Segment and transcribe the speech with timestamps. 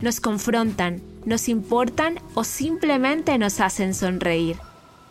[0.00, 4.56] nos confrontan, nos importan o simplemente nos hacen sonreír.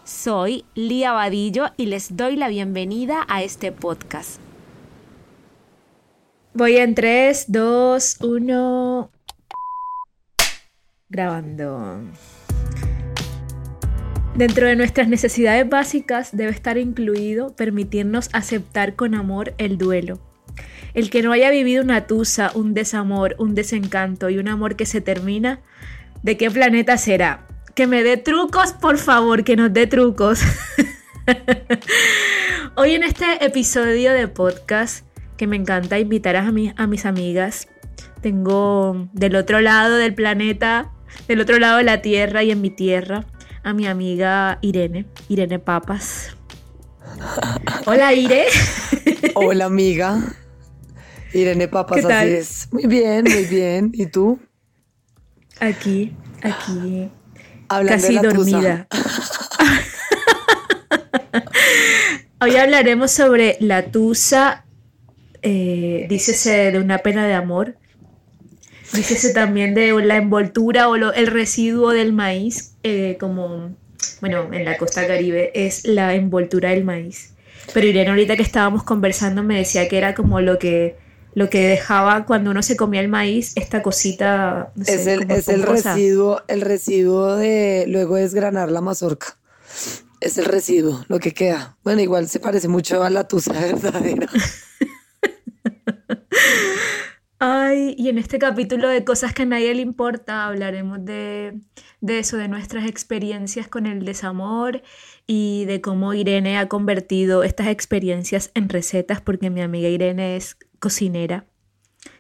[0.04, 4.40] Soy Lía Vadillo y les doy la bienvenida a este podcast.
[6.54, 9.12] Voy en 3, 2, 1.
[11.10, 12.02] Grabando.
[14.36, 20.20] Dentro de nuestras necesidades básicas debe estar incluido permitirnos aceptar con amor el duelo.
[20.94, 24.86] El que no haya vivido una tusa, un desamor, un desencanto y un amor que
[24.86, 25.62] se termina,
[26.24, 27.48] ¿de qué planeta será?
[27.76, 30.42] Que me dé trucos, por favor, que nos dé trucos.
[32.76, 35.06] Hoy en este episodio de podcast,
[35.38, 37.68] que me encanta invitar a, a mis amigas,
[38.22, 40.92] tengo del otro lado del planeta,
[41.28, 43.26] del otro lado de la tierra y en mi tierra,
[43.64, 46.36] a mi amiga Irene, Irene Papas.
[47.86, 48.46] Hola, Ire.
[49.36, 50.20] Hola, amiga.
[51.34, 52.68] Irene Papas, así es.
[52.72, 53.92] Muy bien, muy bien.
[53.94, 54.40] ¿Y tú?
[55.60, 57.10] Aquí, aquí.
[57.68, 58.88] casi dormida.
[62.42, 64.66] Hoy hablaremos sobre la tusa,
[65.42, 67.76] eh, dícese de una pena de amor,
[68.94, 73.76] dícese también de la envoltura o el residuo del maíz, eh, como,
[74.22, 77.34] bueno, en la costa caribe es la envoltura del maíz.
[77.74, 80.96] Pero Irene ahorita que estábamos conversando me decía que era como lo que
[81.34, 84.72] lo que dejaba cuando uno se comía el maíz, esta cosita.
[84.86, 89.38] es el, es el residuo, el residuo de luego desgranar la mazorca.
[90.22, 91.78] Es el residuo, lo que queda.
[91.84, 94.28] Bueno, igual se parece mucho a la tusa verdadera.
[97.42, 101.58] Ay, y en este capítulo de cosas que a nadie le importa, hablaremos de,
[102.02, 104.82] de eso, de nuestras experiencias con el desamor
[105.26, 110.58] y de cómo Irene ha convertido estas experiencias en recetas, porque mi amiga Irene es
[110.80, 111.46] cocinera,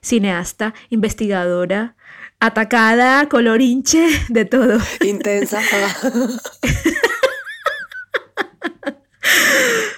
[0.02, 1.96] cineasta, investigadora,
[2.40, 4.80] atacada, colorinche, de todo.
[5.02, 5.62] Intensa.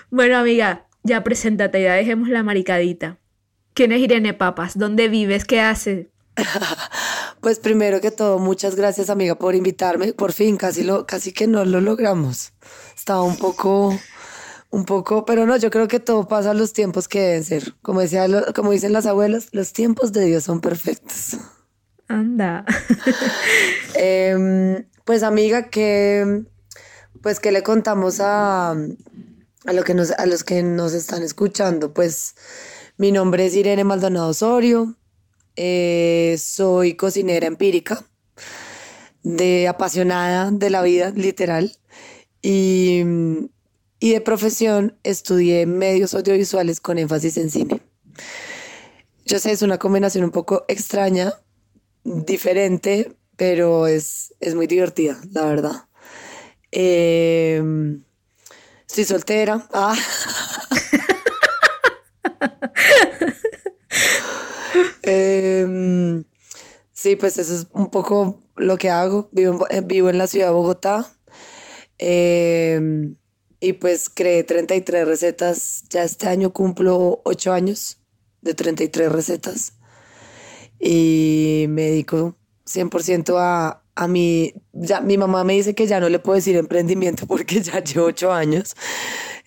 [0.09, 3.17] bueno, amiga, ya preséntate, ya dejemos la maricadita.
[3.73, 4.77] ¿Quién es Irene Papas?
[4.77, 5.45] ¿Dónde vives?
[5.45, 6.07] ¿Qué haces?
[7.41, 10.13] Pues primero que todo, muchas gracias amiga por invitarme.
[10.13, 12.53] Por fin, casi, lo, casi que no lo logramos.
[12.95, 13.99] Estaba un poco
[14.71, 17.75] un poco, pero no, yo creo que todo pasa a los tiempos que deben ser.
[17.81, 21.37] Como, decía, como dicen las abuelas, los tiempos de Dios son perfectos.
[22.07, 22.65] Anda.
[23.95, 26.45] Em, pues amiga, que
[27.21, 31.93] pues que le contamos a, a, lo que nos, a los que nos están escuchando.
[31.93, 32.35] Pues
[32.97, 34.95] mi nombre es Irene Maldonado Osorio,
[35.55, 38.03] eh, soy cocinera empírica,
[39.23, 41.77] de apasionada de la vida, literal.
[42.41, 43.03] Y
[44.01, 47.81] y de profesión estudié medios audiovisuales con énfasis en cine.
[49.25, 51.35] Yo sé, es una combinación un poco extraña,
[52.03, 55.85] diferente, pero es, es muy divertida, la verdad.
[56.71, 58.03] Em,
[58.87, 59.67] estoy soltera.
[59.71, 59.95] Ah.
[65.03, 66.23] Em,
[66.93, 69.29] sí, pues eso es un poco lo que hago.
[69.31, 71.11] Vivo, vivo en la ciudad de Bogotá.
[71.97, 73.13] Eh,
[73.61, 75.83] y pues creé 33 recetas.
[75.89, 77.99] Ya este año cumplo 8 años
[78.41, 79.73] de 33 recetas.
[80.79, 82.35] Y me dedico
[82.65, 84.53] 100% a, a mi...
[84.73, 88.07] Ya, mi mamá me dice que ya no le puedo decir emprendimiento porque ya llevo
[88.07, 88.75] 8 años.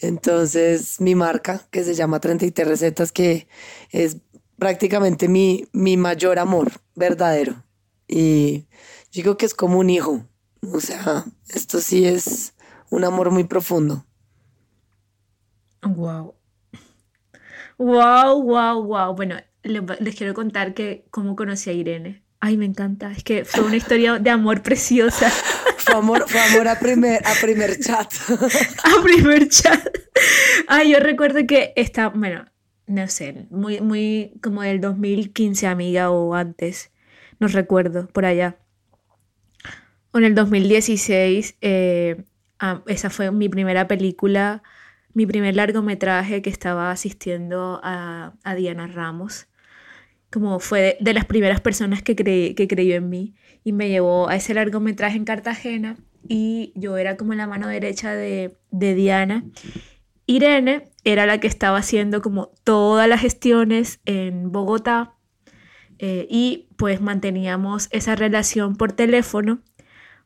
[0.00, 3.48] Entonces mi marca, que se llama 33 recetas, que
[3.90, 4.18] es
[4.58, 7.64] prácticamente mi, mi mayor amor verdadero.
[8.06, 8.68] Y
[9.12, 10.24] digo que es como un hijo.
[10.72, 12.54] O sea, esto sí es
[12.90, 14.06] un amor muy profundo.
[15.84, 16.34] Wow.
[17.78, 19.14] Wow, wow, wow.
[19.14, 22.22] Bueno, les, quiero contar que cómo conocí a Irene.
[22.40, 23.10] Ay, me encanta.
[23.10, 25.30] Es que fue una historia de amor preciosa.
[25.84, 28.10] Fue amor, fue amor a primer, a primer chat.
[28.30, 29.86] a primer chat.
[30.66, 32.46] Ay, yo recuerdo que está, bueno,
[32.86, 36.90] no sé, muy, muy como del 2015, amiga, o antes.
[37.38, 38.56] No recuerdo, por allá.
[40.12, 42.24] O en el 2016, eh,
[42.66, 44.62] Ah, esa fue mi primera película,
[45.14, 49.46] mi primer largometraje que estaba asistiendo a, Diana Ramos.
[50.30, 54.36] como fue de, las primeras personas que, que creyó en mí y me llevó a
[54.36, 55.96] ese largometraje en Cartagena
[56.28, 59.44] y yo era como la mano derecha de, de Diana.
[60.26, 65.14] Irene era la que estaba haciendo como todas las gestiones en Bogotá
[65.98, 69.60] eh, y pues manteníamos esa relación por teléfono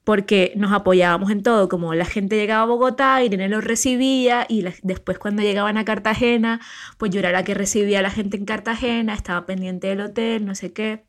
[0.09, 4.65] porque nos apoyábamos en todo, como la gente llegaba a Bogotá, Irene los recibía y
[4.83, 6.63] después cuando llegaban a Cartagena,
[6.97, 10.47] pues yo era la que recibía a la gente en Cartagena, estaba pendiente del hotel,
[10.47, 11.05] no sé qué.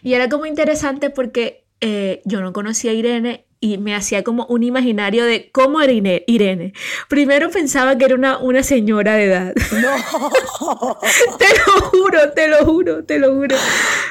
[0.00, 4.46] Y era como interesante porque eh, yo no conocía a Irene y me hacía como
[4.46, 5.92] un imaginario de cómo era
[6.28, 6.74] Irene.
[7.08, 9.54] Primero pensaba que era una, una señora de edad.
[9.72, 10.98] No.
[11.36, 13.56] te lo juro, te lo juro, te lo juro.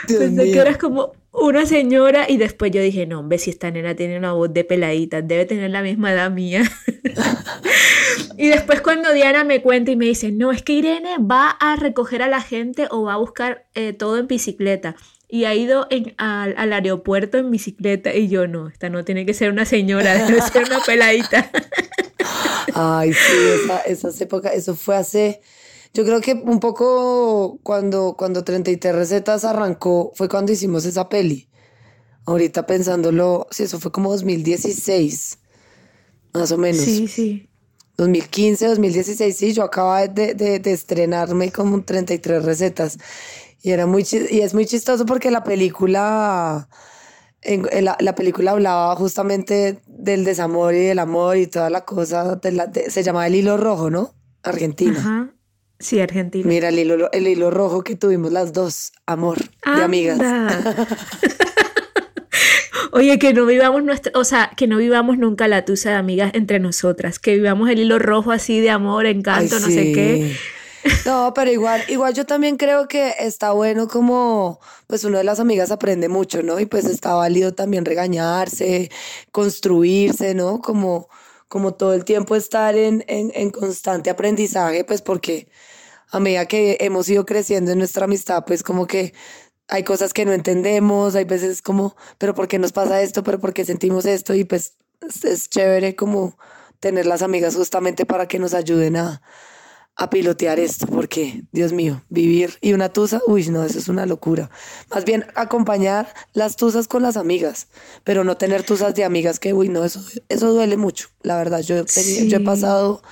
[0.09, 3.95] Pensé que eras como una señora y después yo dije, no, hombre, si esta nena
[3.95, 6.63] tiene una voz de peladita, debe tener la misma edad mía.
[8.37, 11.75] y después cuando Diana me cuenta y me dice, no, es que Irene va a
[11.77, 14.95] recoger a la gente o va a buscar eh, todo en bicicleta
[15.31, 15.87] y ha ido
[16.17, 20.41] al, aeropuerto en bicicleta y yo no, esta no tiene que ser una señora, debe
[20.41, 21.49] ser una peladita.
[22.73, 25.41] Ay, sí, esa, esas épocas, eso fue hace,
[25.93, 31.49] yo creo que un poco cuando, cuando 33 recetas arrancó, fue cuando hicimos esa peli.
[32.25, 35.39] Ahorita pensándolo, sí, eso fue como 2016,
[36.33, 36.81] más o menos.
[36.81, 37.49] Sí, sí.
[37.97, 42.97] 2015, 2016, sí, yo acababa de, de, de estrenarme como 33 recetas.
[43.61, 46.69] Y, era muy, y es muy chistoso porque la película,
[47.41, 52.37] en, la, película hablaba justamente del desamor y del amor y toda la cosa.
[52.37, 54.15] De la, se llamaba El Hilo Rojo, ¿no?
[54.41, 54.97] Argentina.
[54.97, 55.33] Ajá.
[55.81, 56.47] Sí, Argentina.
[56.47, 60.19] Mira, el hilo, el hilo rojo que tuvimos las dos, amor, de amigas.
[62.93, 66.31] Oye, que no vivamos nuestra, o sea, que no vivamos nunca la tusa de amigas
[66.33, 70.35] entre nosotras, que vivamos el hilo rojo así de amor, encanto, no sé qué.
[71.05, 75.39] No, pero igual, igual yo también creo que está bueno como, pues uno de las
[75.39, 76.59] amigas aprende mucho, ¿no?
[76.59, 78.89] Y pues está válido también regañarse,
[79.31, 80.59] construirse, ¿no?
[80.59, 81.07] Como,
[81.47, 85.47] como todo el tiempo estar en, en, en constante aprendizaje, pues porque
[86.11, 89.13] a medida que hemos ido creciendo en nuestra amistad, pues como que
[89.67, 93.23] hay cosas que no entendemos, hay veces como, pero ¿por qué nos pasa esto?
[93.23, 94.33] ¿Pero por qué sentimos esto?
[94.33, 94.75] Y pues
[95.23, 96.37] es chévere como
[96.79, 99.21] tener las amigas justamente para que nos ayuden a,
[99.95, 104.05] a pilotear esto, porque, Dios mío, vivir y una tusa, uy, no, eso es una
[104.05, 104.49] locura.
[104.89, 107.67] Más bien acompañar las tusas con las amigas,
[108.03, 111.61] pero no tener tusas de amigas que, uy, no, eso, eso duele mucho, la verdad.
[111.61, 113.03] Yo, yo he pasado,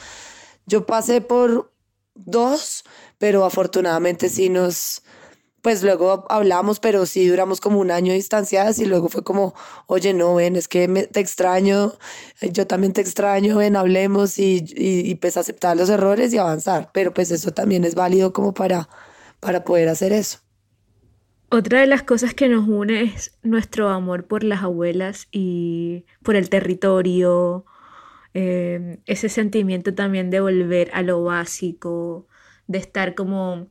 [0.66, 1.72] yo pasé por
[2.16, 2.84] dos,
[3.20, 5.04] pero afortunadamente sí nos,
[5.62, 9.54] pues luego hablamos, pero sí duramos como un año distanciadas y luego fue como,
[9.86, 11.94] oye, no, ven, es que te extraño,
[12.42, 17.14] yo también te extraño, ven, hablemos y, y, pues aceptar los errores y avanzar, pero
[17.14, 18.90] pues eso también es válido como para,
[19.40, 20.40] para poder hacer eso.
[21.52, 26.36] Otra de las cosas que nos une es nuestro amor por las abuelas y por
[26.36, 27.66] el territorio,
[28.36, 32.28] eh, ese sentimiento también de volver a lo básico,
[32.70, 33.68] de estar como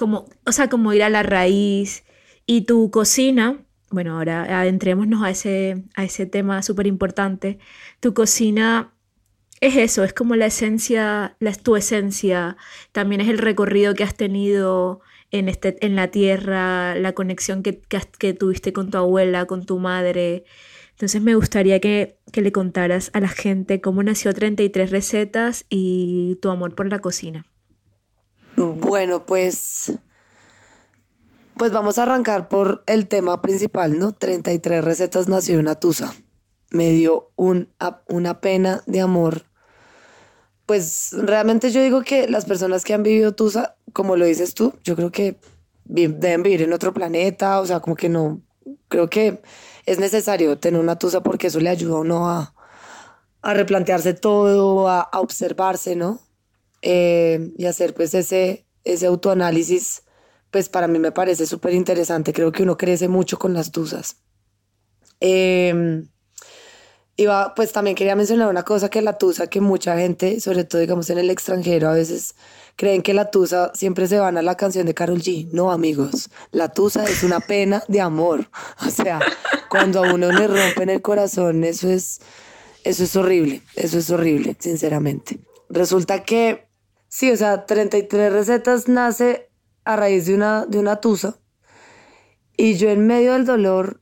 [0.00, 2.04] como, o sea, como ir a la raíz
[2.46, 7.58] y tu cocina, bueno, ahora adentrémonos a ese, a ese tema súper importante,
[8.00, 8.94] tu cocina
[9.60, 12.56] es eso, es como la esencia, la, tu esencia,
[12.92, 17.82] también es el recorrido que has tenido en, este, en la tierra, la conexión que,
[18.18, 20.44] que, tuviste con tu abuela, con tu madre.
[20.92, 26.38] Entonces me gustaría que, que le contaras a la gente cómo nació 33 recetas y
[26.40, 27.44] tu amor por la cocina.
[28.66, 29.92] Bueno, pues,
[31.56, 34.12] pues vamos a arrancar por el tema principal, ¿no?
[34.12, 36.14] 33 recetas nació una tusa.
[36.70, 37.72] Me dio un,
[38.08, 39.46] una pena de amor.
[40.66, 44.74] Pues realmente yo digo que las personas que han vivido tusa, como lo dices tú,
[44.84, 45.40] yo creo que
[45.84, 48.42] deben vivir en otro planeta, o sea, como que no,
[48.88, 49.42] creo que
[49.86, 52.54] es necesario tener una tusa porque eso le ayuda a uno a,
[53.42, 56.20] replantearse todo, a observarse, ¿no?
[56.82, 60.02] Eh, y hacer pues ese, ese autoanálisis,
[60.50, 62.32] pues para mí me parece súper interesante.
[62.32, 64.16] Creo que uno crece mucho con las tusas.
[65.20, 66.04] Eh,
[67.16, 70.80] iba, pues también quería mencionar una cosa que la tusa, que mucha gente, sobre todo
[70.80, 72.34] digamos en el extranjero, a veces
[72.76, 75.48] creen que la tusa siempre se van a la canción de Carol G.
[75.52, 78.48] No, amigos, la tusa es una pena de amor.
[78.86, 79.20] O sea,
[79.68, 82.20] cuando a uno le rompen el corazón, eso es,
[82.84, 85.40] eso es horrible, eso es horrible, sinceramente.
[85.68, 86.69] Resulta que
[87.10, 89.50] Sí, o sea, 33 recetas nace
[89.84, 91.38] a raíz de una, de una tusa.
[92.56, 94.00] Y yo en medio del dolor,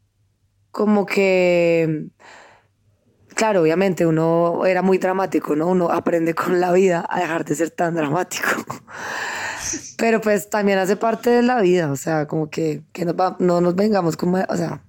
[0.72, 2.10] como que,
[3.34, 5.68] claro, obviamente uno era muy dramático, ¿no?
[5.68, 8.48] Uno aprende con la vida a dejar de ser tan dramático.
[9.96, 13.74] Pero pues también hace parte de la vida, o sea, como que, que no nos
[13.74, 14.82] vengamos como, o sea,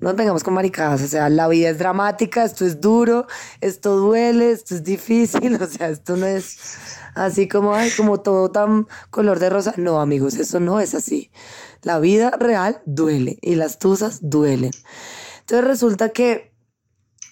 [0.00, 3.26] no nos vengamos con maricadas, o sea, la vida es dramática, esto es duro,
[3.60, 6.58] esto duele, esto es difícil, o sea, esto no es
[7.18, 9.74] así como, ay, como todo tan color de rosa.
[9.76, 11.30] No, amigos, eso no es así.
[11.82, 14.70] La vida real duele y las tusas duelen.
[15.40, 16.52] Entonces resulta que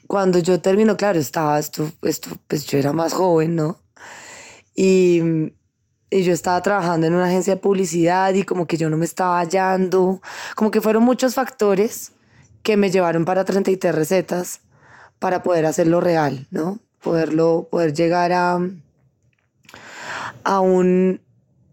[0.07, 3.81] cuando yo termino, claro, estaba esto, esto, pues yo era más joven, ¿no?
[4.75, 5.21] Y,
[6.11, 9.05] y yo estaba trabajando en una agencia de publicidad y como que yo no me
[9.05, 10.21] estaba hallando,
[10.55, 12.13] como que fueron muchos factores
[12.63, 14.61] que me llevaron para 33 recetas
[15.19, 16.79] para poder hacerlo real, ¿no?
[17.01, 18.59] Poderlo, poder llegar a,
[20.47, 21.21] a un,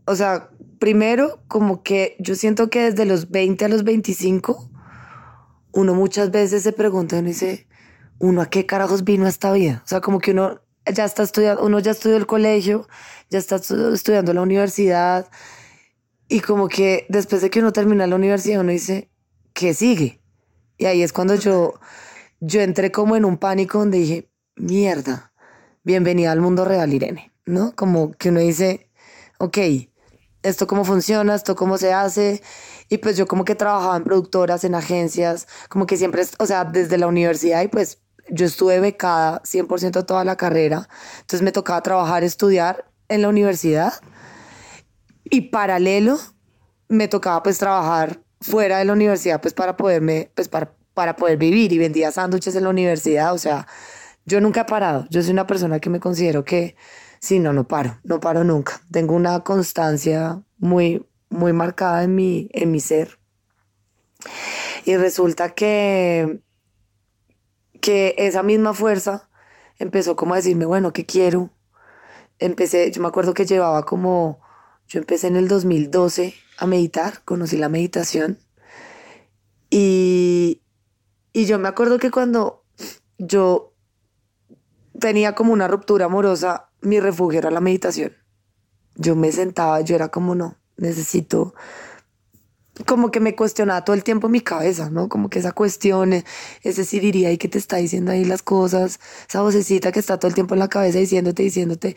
[0.05, 0.49] o sea,
[0.79, 4.71] primero como que yo siento que desde los 20 a los 25,
[5.73, 7.67] uno muchas veces se pregunta, uno dice,
[8.17, 9.83] ¿uno a qué carajos vino esta vida?
[9.85, 10.61] O sea, como que uno
[10.91, 12.87] ya está estudiando, uno ya estudió el colegio,
[13.29, 15.29] ya está estudiando la universidad,
[16.27, 19.11] y como que después de que uno termina la universidad, uno dice,
[19.53, 20.19] ¿qué sigue?
[20.79, 21.79] Y ahí es cuando yo,
[22.39, 25.31] yo entré como en un pánico donde dije, mierda,
[25.83, 27.75] bienvenida al mundo real, Irene, ¿no?
[27.75, 28.89] Como que uno dice,
[29.39, 29.57] ok,
[30.43, 32.41] esto cómo funciona, esto cómo se hace.
[32.89, 36.65] Y pues yo como que trabajaba en productoras, en agencias, como que siempre, o sea,
[36.65, 40.87] desde la universidad y pues yo estuve becada 100% toda la carrera.
[41.21, 43.93] Entonces me tocaba trabajar, estudiar en la universidad.
[45.23, 46.19] Y paralelo
[46.89, 51.37] me tocaba pues trabajar fuera de la universidad pues para poderme, pues para, para poder
[51.37, 53.67] vivir y vendía sándwiches en la universidad, o sea,
[54.25, 56.75] yo nunca he parado, yo soy una persona que me considero que,
[57.23, 62.49] sí, no, no paro, no paro nunca, tengo una constancia muy, muy marcada en mi,
[62.51, 63.17] en mi ser.
[64.83, 66.41] Y resulta que,
[67.79, 69.29] que esa misma fuerza
[69.79, 71.49] empezó como a decirme, bueno, ¿qué quiero?
[72.39, 74.41] Empecé, yo me acuerdo que llevaba como,
[74.89, 78.37] yo empecé en el 2012 a meditar, conocí la meditación.
[79.69, 80.61] Y,
[81.31, 82.65] y yo me acuerdo que cuando
[83.17, 83.72] yo
[84.99, 88.13] tenía como una ruptura amorosa, mi refugio era la meditación.
[88.95, 91.53] Yo me sentaba, yo era como, no, necesito,
[92.85, 95.07] como que me cuestionaba todo el tiempo mi cabeza, ¿no?
[95.07, 98.99] Como que esa cuestión, ese decir, iría y que te está diciendo ahí las cosas,
[99.27, 101.95] esa vocecita que está todo el tiempo en la cabeza diciéndote, diciéndote.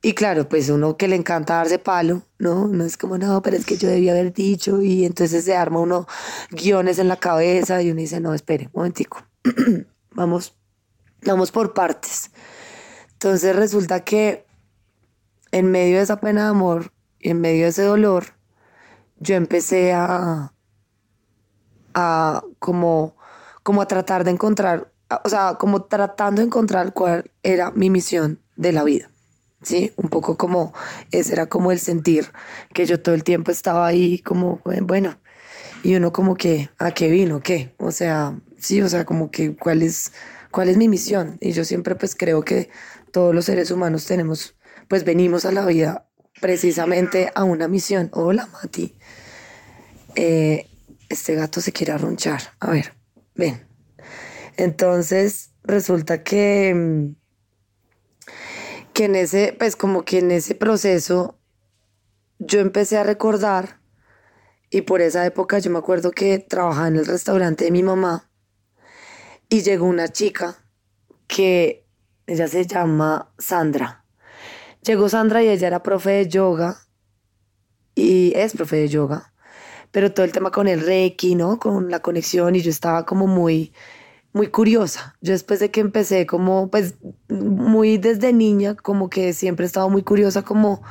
[0.00, 2.66] Y claro, pues uno que le encanta darse palo, ¿no?
[2.68, 5.80] No es como, no, pero es que yo debía haber dicho y entonces se arma
[5.80, 6.06] uno
[6.50, 9.18] guiones en la cabeza y uno dice, no, espere, un momentico,
[10.12, 10.56] vamos,
[11.24, 12.31] vamos por partes.
[13.22, 14.44] Entonces resulta que
[15.52, 18.24] en medio de esa pena de amor y en medio de ese dolor,
[19.20, 20.52] yo empecé a,
[21.94, 23.14] a como,
[23.62, 24.90] como a tratar de encontrar,
[25.22, 29.08] o sea, como tratando de encontrar cuál era mi misión de la vida.
[29.62, 29.92] ¿sí?
[29.94, 30.74] Un poco como,
[31.12, 32.32] ese era como el sentir,
[32.74, 35.16] que yo todo el tiempo estaba ahí como, bueno,
[35.84, 37.38] y uno como que, ¿a qué vino?
[37.38, 37.72] ¿Qué?
[37.78, 40.10] O sea, sí, o sea, como que, ¿cuál es,
[40.52, 41.38] cuál es mi misión?
[41.40, 42.70] Y yo siempre pues creo que
[43.10, 44.56] todos los seres humanos tenemos,
[44.86, 46.08] pues venimos a la vida
[46.40, 48.10] precisamente a una misión.
[48.12, 48.96] Hola, Mati.
[50.14, 50.68] Eh,
[51.08, 52.40] este gato se quiere arrunchar.
[52.60, 52.94] A ver,
[53.34, 53.66] ven.
[54.56, 57.22] Entonces, resulta que mm,
[58.92, 61.38] que en ese, pues como que en ese proceso
[62.38, 63.80] yo empecé a recordar
[64.70, 68.30] y por esa época yo me acuerdo que trabajaba en el restaurante de mi mamá
[69.52, 70.56] y llegó una chica
[71.26, 71.84] que
[72.26, 74.02] ella se llama Sandra.
[74.80, 76.78] Llegó Sandra y ella era profe de yoga
[77.94, 79.34] y es profe de yoga,
[79.90, 81.58] pero todo el tema con el reiki, ¿no?
[81.58, 83.74] Con la conexión y yo estaba como muy
[84.32, 85.18] muy curiosa.
[85.20, 86.94] Yo después de que empecé como, pues,
[87.28, 90.82] muy desde niña, como que siempre he estado muy curiosa como,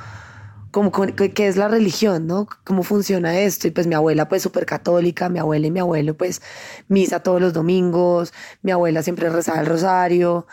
[0.71, 2.47] como qué es la religión, ¿no?
[2.63, 3.67] Cómo funciona esto.
[3.67, 6.41] Y pues mi abuela, pues, súper católica, mi abuela y mi abuelo, pues,
[6.87, 10.47] misa todos los domingos, mi abuela siempre rezaba el rosario.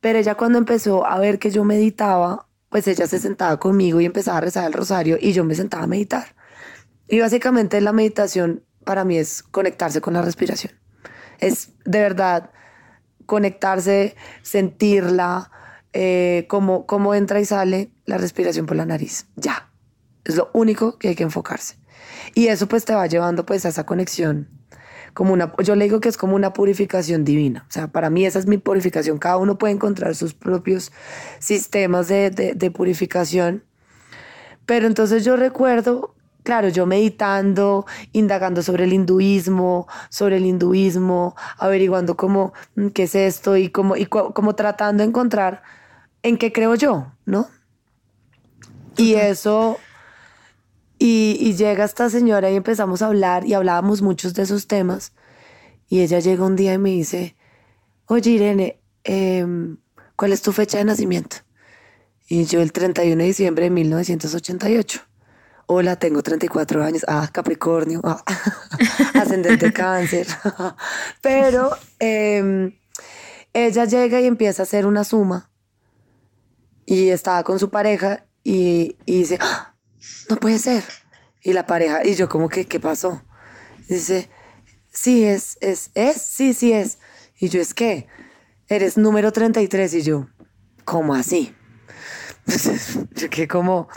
[0.00, 4.04] Pero ella cuando empezó a ver que yo meditaba, pues ella se sentaba conmigo y
[4.04, 6.34] empezaba a rezar el rosario y yo me sentaba a meditar.
[7.08, 10.72] Y básicamente la meditación para mí es conectarse con la respiración.
[11.40, 12.50] Es de verdad
[13.26, 15.50] conectarse, sentirla,
[15.92, 19.26] eh, cómo, cómo entra y sale la respiración por la nariz.
[19.36, 19.70] Ya.
[20.24, 21.76] Es lo único que hay que enfocarse.
[22.34, 24.48] Y eso pues te va llevando pues a esa conexión.
[25.14, 27.64] Como una, yo le digo que es como una purificación divina.
[27.68, 29.18] O sea, para mí esa es mi purificación.
[29.18, 30.92] Cada uno puede encontrar sus propios
[31.38, 33.64] sistemas de, de, de purificación.
[34.66, 36.14] Pero entonces yo recuerdo
[36.48, 43.14] claro, yo meditando, indagando sobre el hinduismo, sobre el hinduismo, averiguando cómo, mm, qué es
[43.14, 45.62] esto y cómo, y como tratando de encontrar
[46.22, 47.48] en qué creo yo, ¿no?
[48.96, 49.78] Y eso,
[50.98, 55.12] y, y, llega esta señora y empezamos a hablar y hablábamos muchos de esos temas.
[55.88, 57.36] Y ella llega un día y me dice,
[58.06, 59.78] oye Irene, em,
[60.16, 61.36] ¿cuál es tu fecha de nacimiento?
[62.28, 65.00] Y yo el 31 de diciembre de 1988.
[65.66, 67.04] Hola, tengo 34 años.
[67.08, 68.00] Ah, Capricornio.
[68.04, 68.22] Ah,
[69.14, 70.26] ascendente cáncer.
[71.22, 72.74] Pero em,
[73.52, 75.50] ella llega y empieza a hacer una suma.
[76.90, 79.74] Y estaba con su pareja y, dice, ¡Ah!
[80.30, 80.82] no puede ser.
[81.42, 83.22] Y la pareja, y yo como que, ¿qué pasó?
[83.86, 84.30] dice,
[84.90, 86.98] sí, es, es, es, sí, sí es.
[87.38, 88.06] Y yo, ¿es qué?
[88.68, 89.92] Eres número 33.
[89.92, 90.28] Y yo,
[90.86, 91.54] ¿cómo así?
[93.14, 93.88] yo que como,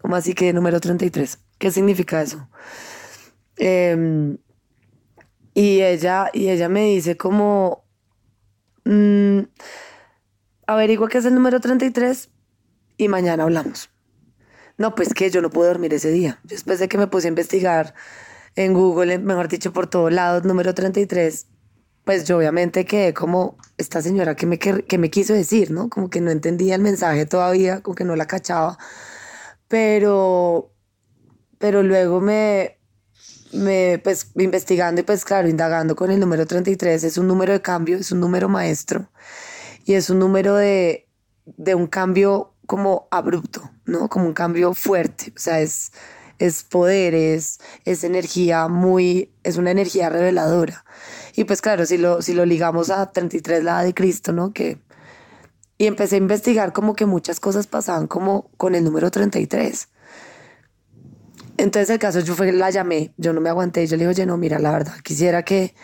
[0.00, 1.40] ¿cómo así que número 33?
[1.58, 2.48] ¿Qué significa eso?
[3.56, 4.38] Em,
[5.52, 7.84] y ella, y ella me dice como,
[8.84, 9.40] mmm,
[10.68, 12.30] averigua qué es el número 33
[12.96, 13.90] y mañana hablamos.
[14.78, 16.38] No, pues que yo no puedo dormir ese día.
[16.44, 17.94] Después de que me puse a investigar
[18.56, 21.46] en Google, mejor dicho, por todos lados, número 33,
[22.04, 25.88] pues yo obviamente quedé como esta señora que me, que, me quiso decir, ¿no?
[25.88, 28.78] Como que no entendía el mensaje todavía, como que no la cachaba.
[29.68, 30.72] Pero,
[31.58, 32.78] pero luego me,
[33.52, 37.62] me, pues investigando y pues claro, indagando con el número 33, es un número de
[37.62, 39.10] cambio, es un número maestro
[39.84, 41.08] y es un número de,
[41.44, 44.08] de un cambio como abrupto, ¿no?
[44.08, 45.92] Como un cambio fuerte, o sea, es,
[46.38, 50.84] es poder, es, es energía muy, es una energía reveladora.
[51.34, 54.52] Y pues claro, si lo, si lo ligamos a 33, la de Cristo, ¿no?
[54.52, 54.78] Que,
[55.78, 59.88] y empecé a investigar como que muchas cosas pasaban como con el número 33.
[61.58, 64.26] Entonces el caso yo fue, la llamé, yo no me aguanté, yo le dije, oye,
[64.26, 65.74] no, mira, la verdad, quisiera que,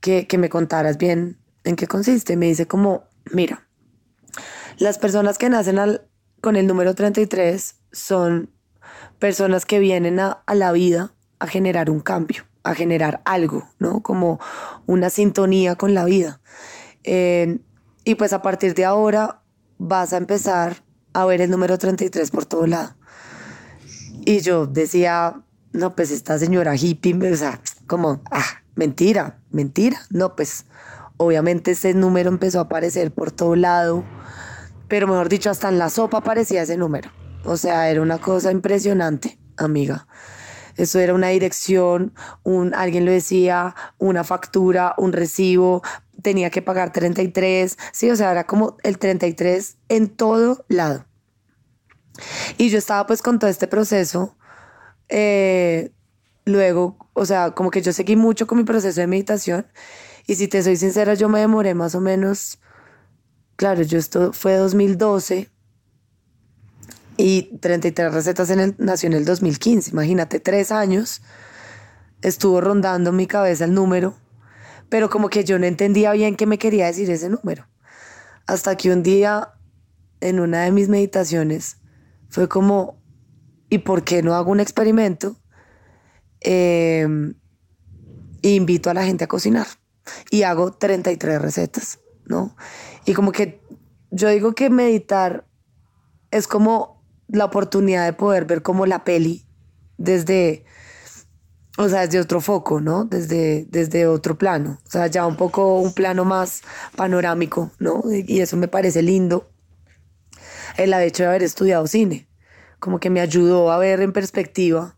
[0.00, 2.36] que, que me contaras bien en qué consiste.
[2.36, 3.66] Me dice como, mira,
[4.78, 6.06] las personas que nacen al,
[6.42, 8.50] con el número 33 son
[9.18, 14.02] personas que vienen a, la vida a generar un cambio, a generar algo, ¿no?
[14.02, 14.40] Como
[14.86, 16.40] una sintonía con la vida.
[17.04, 17.60] Eh,
[18.04, 19.40] y pues a partir de ahora
[19.78, 22.96] vas a empezar a ver el número 33 por todo lado.
[24.24, 25.40] Y yo decía,
[25.72, 30.00] no, pues esta señora hippie, o sea, como, ah, mentira, mentira.
[30.10, 30.66] No, pues
[31.18, 34.04] obviamente ese número empezó a aparecer por todo lado
[34.92, 37.10] pero mejor dicho, hasta en la sopa aparecía ese número.
[37.46, 40.06] O sea, era una cosa impresionante, amiga.
[40.76, 45.80] Eso era una dirección, un, alguien lo decía, una factura, un recibo,
[46.20, 51.06] tenía que pagar 33, sí, o sea, era como el 33 en todo lado.
[52.58, 54.36] Y yo estaba pues con todo este proceso,
[55.08, 55.90] eh,
[56.44, 59.66] luego, o sea, como que yo seguí mucho con mi proceso de meditación
[60.26, 62.58] y si te soy sincera, yo me demoré más o menos
[63.56, 65.50] Claro, yo esto fue 2012
[67.16, 69.90] y 33 recetas en el, nació en el 2015.
[69.90, 71.22] Imagínate, tres años
[72.22, 74.14] estuvo rondando mi cabeza el número,
[74.88, 77.66] pero como que yo no entendía bien qué me quería decir ese número.
[78.46, 79.54] Hasta que un día,
[80.20, 81.76] en una de mis meditaciones,
[82.28, 83.00] fue como,
[83.68, 85.36] ¿y por qué no hago un experimento?
[86.40, 87.06] Eh,
[88.42, 89.66] invito a la gente a cocinar
[90.30, 92.56] y hago 33 recetas, ¿no?
[93.04, 93.60] Y como que
[94.10, 95.46] yo digo que meditar
[96.30, 99.46] es como la oportunidad de poder ver como la peli
[99.96, 100.64] desde,
[101.78, 103.04] o sea, desde otro foco, ¿no?
[103.04, 104.78] Desde, desde otro plano.
[104.86, 106.62] O sea, ya un poco un plano más
[106.96, 108.02] panorámico, ¿no?
[108.10, 109.48] Y eso me parece lindo.
[110.76, 112.28] El hecho de haber estudiado cine,
[112.78, 114.96] como que me ayudó a ver en perspectiva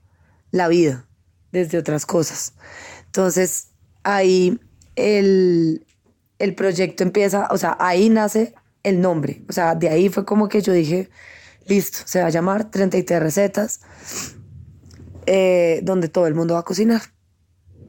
[0.51, 1.07] la vida
[1.53, 2.55] desde otras cosas.
[3.07, 3.69] Entonces,
[4.03, 4.61] ahí
[4.97, 5.87] el,
[6.39, 9.43] el proyecto empieza, o sea, ahí nace el nombre.
[9.49, 11.11] O sea, de ahí fue como que yo dije,
[11.67, 13.81] listo, se va a llamar 33 recetas,
[15.27, 17.03] eh, donde todo el mundo va a cocinar.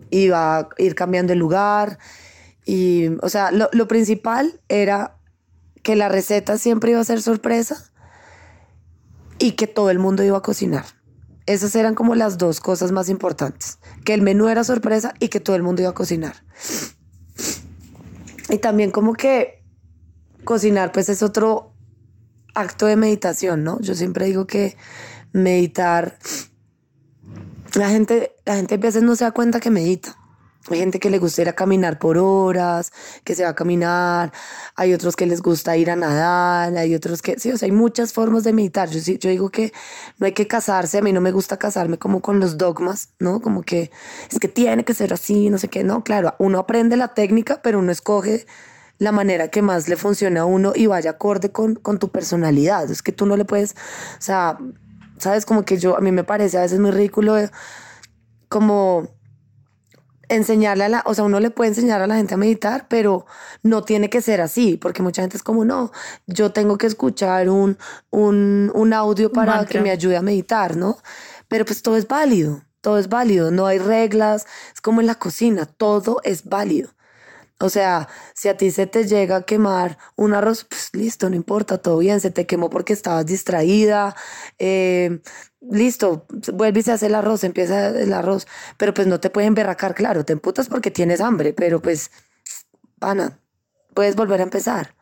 [0.10, 2.00] Y va a ir cambiando el lugar.
[2.66, 5.18] Y, o sea, lo, lo principal era
[5.84, 7.92] que la receta siempre iba a ser sorpresa
[9.38, 10.86] y que todo el mundo iba a cocinar.
[11.46, 13.78] Esas eran como las dos cosas más importantes.
[14.04, 16.36] Que el menú era sorpresa y que todo el mundo iba a cocinar.
[18.50, 19.64] Y también como que
[20.44, 21.74] cocinar pues es otro
[22.54, 23.80] acto de meditación, ¿no?
[23.82, 24.78] Yo siempre digo que
[25.34, 26.18] meditar,
[27.76, 30.18] la gente, la gente a veces no se da cuenta que medita.
[30.70, 32.92] Hay gente que le gusta ir a caminar por horas,
[33.24, 34.32] que se va a caminar,
[34.76, 37.72] hay otros que les gusta ir a nadar, hay otros que, sí, o sea, hay
[37.72, 38.90] muchas formas de meditar.
[38.90, 39.74] Yo, yo digo que
[40.18, 43.42] no hay que casarse, a mí no me gusta casarme como con los dogmas, ¿no?
[43.42, 43.92] Como que
[44.32, 47.62] es que tiene que ser así, no sé qué, no, claro, uno aprende la técnica,
[47.62, 48.46] pero uno escoge
[48.98, 52.90] la manera que más le funciona a uno y vaya acorde con, con tu personalidad.
[52.90, 54.58] Es que tú no le puedes, o sea,
[55.18, 57.36] sabes, como que yo, a mí me parece a veces muy ridículo
[58.50, 59.10] como
[60.30, 63.26] enseñarle a la, o sea, uno le puede enseñar a la gente a meditar, pero
[63.64, 65.92] no tiene que ser así, porque mucha gente es como, no,
[66.28, 67.78] yo tengo que escuchar un,
[68.10, 70.98] un, un audio para que me ayude a meditar, ¿no?
[71.48, 75.16] Pero pues todo es válido, todo es válido, no hay reglas, es como en la
[75.16, 76.95] cocina, todo es válido.
[77.60, 81.36] O sea, si a ti se te llega a quemar un arroz, pues listo, no
[81.38, 84.14] importa, todo bien, se te quemó porque estabas distraída,
[84.60, 85.22] eh,
[85.62, 88.46] listo, vuelve y se hace el arroz, empieza el arroz,
[88.78, 92.12] pero pues no te pueden berracar, claro, te emputas porque tienes hambre, pero pues,
[93.00, 93.40] pana,
[93.94, 94.96] puedes volver a empezar.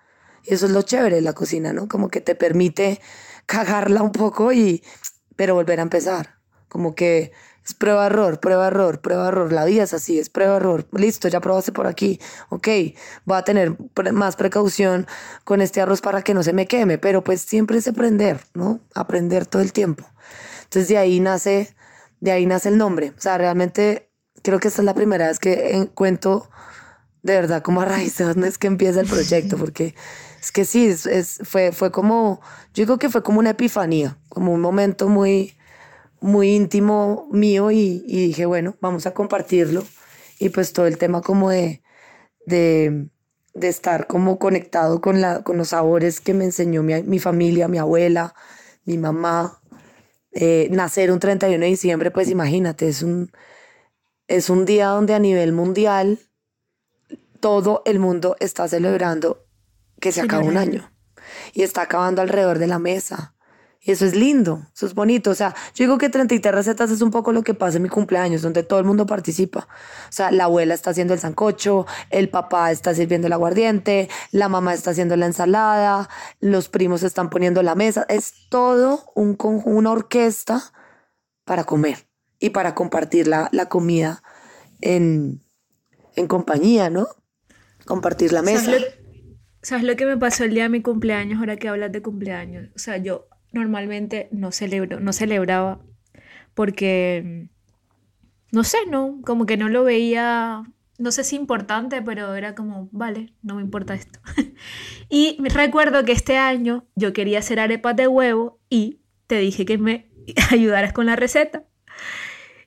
[0.44, 1.88] Y eso es lo chévere de la cocina, ¿no?
[1.88, 3.02] Como que te permite
[3.46, 4.84] cagarla un poco y,
[5.36, 6.40] pero volver a empezar.
[6.68, 7.32] Como que
[7.66, 9.54] es prueba error, prueba error, prueba error.
[9.54, 10.86] La vida es así, es prueba error.
[10.92, 12.20] Listo, ya probaste por aquí.
[12.50, 12.68] Ok,
[13.26, 13.76] voy a tener
[14.12, 15.08] más precaución
[15.44, 18.80] con este arroz para que no se me queme, pero pues siempre es aprender, ¿no?
[18.94, 20.06] Aprender todo el tiempo.
[20.64, 21.76] Entonces de ahí nace,
[22.20, 23.14] de ahí nace el nombre.
[23.18, 24.10] O sea, realmente
[24.42, 26.50] creo que esta es la primera vez que cuento
[27.24, 29.96] de verdad como a raíz de dónde es que empieza el proyecto, porque
[30.42, 32.42] es que sí, es, fue, fue como,
[32.74, 35.56] yo digo que fue como una epifanía, como un momento muy,
[36.24, 39.84] muy íntimo mío y, dije, bueno, vamos a compartirlo.
[40.40, 41.84] Y pues todo el tema como de,
[42.46, 43.10] de,
[43.54, 47.68] de estar como conectado con, la, con los sabores que me enseñó mi, mi familia,
[47.68, 48.34] mi abuela,
[48.86, 49.62] mi mamá,
[50.32, 53.32] eh, nacer un 31 de diciembre, pues imagínate, es un,
[54.28, 56.20] es un día donde a nivel mundial
[57.40, 59.46] todo el mundo está celebrando
[60.00, 60.90] que se acaba un año
[61.54, 63.36] y está acabando alrededor de la mesa.
[63.86, 65.30] Eso es lindo, eso es bonito.
[65.32, 67.90] O sea, yo digo que 33 recetas es un poco lo que pasa en mi
[67.90, 69.68] cumpleaños, donde todo el mundo participa.
[70.08, 74.48] O sea, la abuela está haciendo el sancocho, el papá está sirviendo el aguardiente, la
[74.48, 78.06] mamá está haciendo la ensalada, los primos están poniendo la mesa.
[78.08, 80.72] Es todo un una orquesta
[81.44, 82.08] para comer
[82.40, 84.24] y para compartir la, la comida
[84.80, 85.42] en,
[86.16, 87.08] en compañía, ¿no?
[87.86, 88.64] Compartir la mesa.
[88.64, 88.88] ¿Sabes lo,
[89.62, 92.70] ¿Sabes lo que me pasó el día de mi cumpleaños, ahora que hablas de cumpleaños?
[92.76, 95.80] O sea, yo normalmente no celebro, no celebraba
[96.54, 97.48] porque,
[98.52, 100.64] no sé, no, como que no lo veía,
[100.98, 104.20] no sé si importante, pero era como, vale, no me importa esto.
[105.10, 109.78] y recuerdo que este año yo quería hacer arepas de huevo y te dije que
[109.78, 110.10] me
[110.52, 111.64] ayudaras con la receta.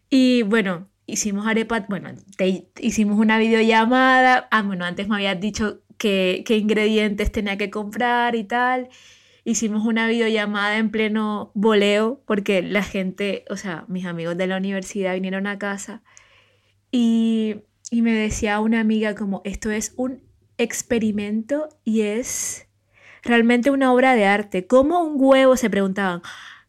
[0.08, 4.48] Y bueno, hicimos arepas, bueno, te, hicimos una videollamada.
[4.50, 8.88] Ah, bueno, antes me habías dicho qué ingredientes tenía que comprar y tal
[9.46, 14.56] hicimos una videollamada en pleno voleo porque la gente, o sea, mis amigos de la
[14.56, 16.02] universidad vinieron a casa
[16.90, 20.20] y, y me decía una amiga como esto es un
[20.58, 22.66] experimento y es
[23.22, 24.66] realmente una obra de arte.
[24.66, 26.22] ¿Cómo un huevo, se preguntaban,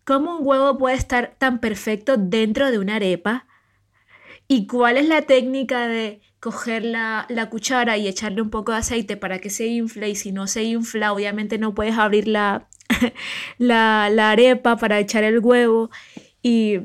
[0.05, 3.46] cómo un huevo puede estar tan perfecto dentro de una arepa?
[4.47, 8.77] ¿Y cuál es la técnica de coger la, la, cuchara y echarle un poco de
[8.79, 12.67] aceite para que se infle y si no se infla obviamente no puedes abrir la,
[13.57, 15.89] la, arepa para echar el huevo.
[16.41, 16.81] Y,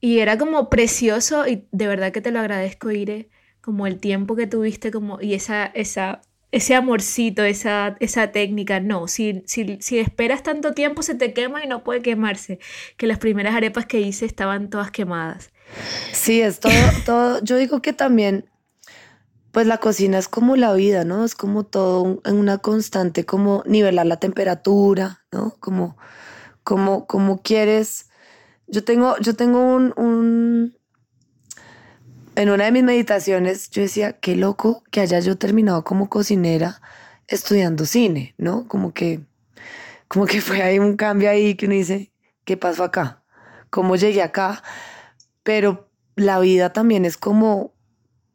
[0.00, 3.28] y era como precioso y de verdad que te lo agradezco Ire
[3.60, 9.08] como el tiempo que tuviste como y esa, esa ese amorcito, esa, esa técnica, no,
[9.08, 12.58] si, si, si esperas tanto tiempo se te quema y no puede quemarse,
[12.96, 15.52] que las primeras arepas que hice estaban todas quemadas.
[16.12, 16.72] Sí, es todo,
[17.04, 17.40] todo.
[17.42, 18.48] Yo digo que también,
[19.52, 21.24] pues la cocina es como la vida, ¿no?
[21.24, 25.56] Es como todo en una constante, como nivelar la temperatura, ¿no?
[25.60, 25.96] Como,
[26.62, 28.08] como, como quieres.
[28.66, 30.76] Yo tengo, yo tengo un, un,
[32.36, 36.80] en una de mis meditaciones, yo decía, qué loco que haya yo terminado como cocinera
[37.28, 38.68] estudiando cine, ¿no?
[38.68, 39.20] Como que,
[40.08, 42.12] como que fue ahí un cambio ahí que uno dice,
[42.44, 43.22] ¿qué pasó acá?
[43.70, 44.62] ¿Cómo llegué acá?
[45.46, 47.72] Pero la vida también es como,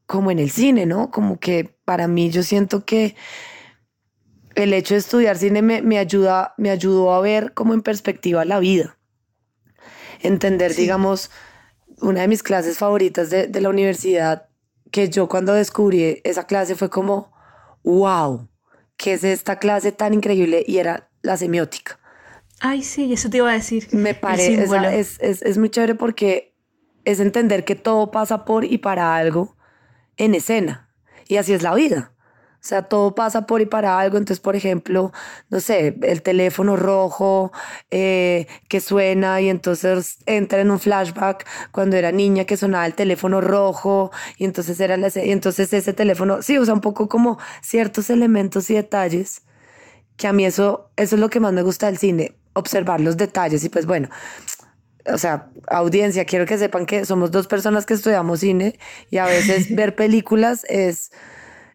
[0.06, 1.12] como en el cine, ¿no?
[1.12, 3.18] Como que para mí yo siento que
[4.56, 8.60] el hecho de estudiar cine me, ayuda, me ayudó a ver como en perspectiva la
[8.60, 8.98] vida.
[10.22, 11.32] Entender, digamos,
[12.00, 14.48] una de mis clases favoritas de, de la universidad,
[14.90, 17.34] que yo cuando descubrí esa clase fue como,
[17.84, 18.48] wow,
[18.96, 20.64] ¿qué es esta clase tan increíble?
[20.66, 22.00] Y era la semiótica.
[22.62, 23.90] Ay, sí, eso te iba a decir.
[23.92, 24.64] Me parece,
[24.98, 26.51] es, es, es, muy chévere porque
[27.06, 29.56] es entender que todo pasa por y para algo
[30.18, 30.90] en escena.
[31.28, 32.12] Y así es la vida.
[32.62, 34.18] O sea, todo pasa por y para algo.
[34.18, 35.12] Entonces, por ejemplo,
[35.50, 37.52] no sé, el teléfono rojo
[37.90, 42.94] eh, que suena y entonces entra en un flashback cuando era niña que sonaba el
[42.94, 48.12] teléfono rojo y entonces era y entonces ese teléfono, sí, usa un poco como ciertos
[48.12, 49.42] elementos y detalles
[50.18, 53.18] que a mí eso, eso es lo que más me gusta del cine, observar los
[53.18, 54.10] detalles y pues bueno,
[55.06, 59.26] o sea, audiencia, quiero que sepan que somos dos personas que estudiamos cine y a
[59.26, 61.12] veces ver películas es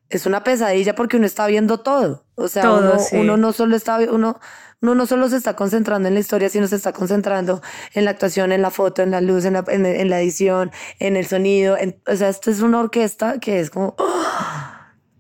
[0.08, 2.24] es una pesadilla porque uno está viendo todo.
[2.36, 2.70] O sea,
[3.12, 4.38] uno, no solo está, uno,
[4.80, 7.60] uno no solo se está concentrando en la historia, sino se está concentrando
[7.92, 11.16] en la actuación, en la foto, en la luz, en la, en, la edición, en
[11.16, 11.76] el sonido.
[12.06, 13.96] o sea, esto es una orquesta que es como...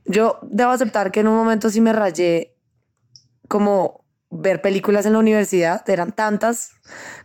[0.04, 2.54] Yo debo aceptar que en un momento sí me rayé
[3.48, 6.72] como ver películas en la universidad, eran tantas,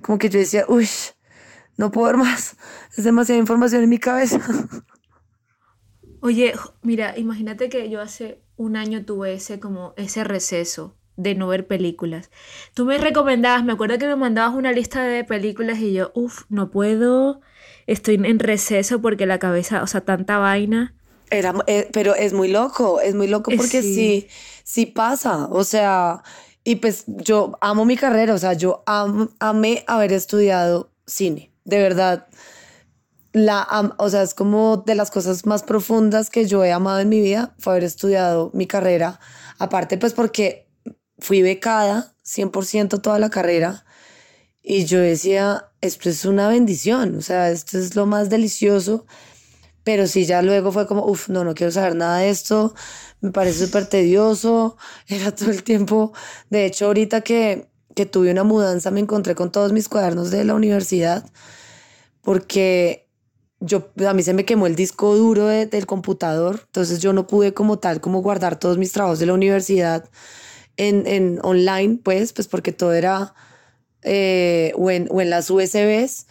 [0.02, 0.88] como que yo decía, uy,
[1.78, 2.56] no puedo ver más,
[2.96, 4.40] es demasiada información en mi cabeza.
[6.22, 11.48] Oye, mira, imagínate que yo hace un año tuve ese como ese receso de no
[11.48, 12.30] ver películas.
[12.74, 16.44] Tú me recomendabas, me acuerdo que me mandabas una lista de películas y yo, uff,
[16.50, 17.42] no puedo,
[17.88, 20.96] estoy en receso porque la cabeza, o sea, tanta vaina.
[21.30, 24.28] Era, eh, pero es muy loco, es muy loco eh, porque sí.
[24.64, 26.24] sí, pasa, o sea,
[26.64, 32.28] y pues yo amo mi carrera, o sea, yo amé haber estudiado cine, de verdad
[33.34, 37.10] la, o sea, es como de las cosas más profundas que yo he amado en
[37.10, 39.20] mi vida, fue haber estudiado mi carrera.
[39.58, 40.68] Aparte, pues porque
[41.20, 43.86] fui becada 100% toda la carrera
[44.62, 49.06] y yo decía, esto es una bendición, o sea, esto es lo más delicioso.
[49.84, 52.76] Pero sí, ya luego fue como, uff, no, no quiero saber nada de esto,
[53.22, 56.14] me parece súper tedioso, era todo el tiempo.
[56.50, 60.44] De hecho, ahorita que, que tuve una mudanza, me encontré con todos mis cuadernos de
[60.44, 61.30] la universidad,
[62.22, 63.08] porque
[63.60, 67.54] yo, a mí se me quemó el disco duro del computador, entonces yo no pude
[67.54, 70.10] como tal, como guardar todos mis trabajos de la universidad
[70.78, 73.36] en, en online, pues, pues porque todo era
[74.02, 76.26] eh, o, en, o en las USBs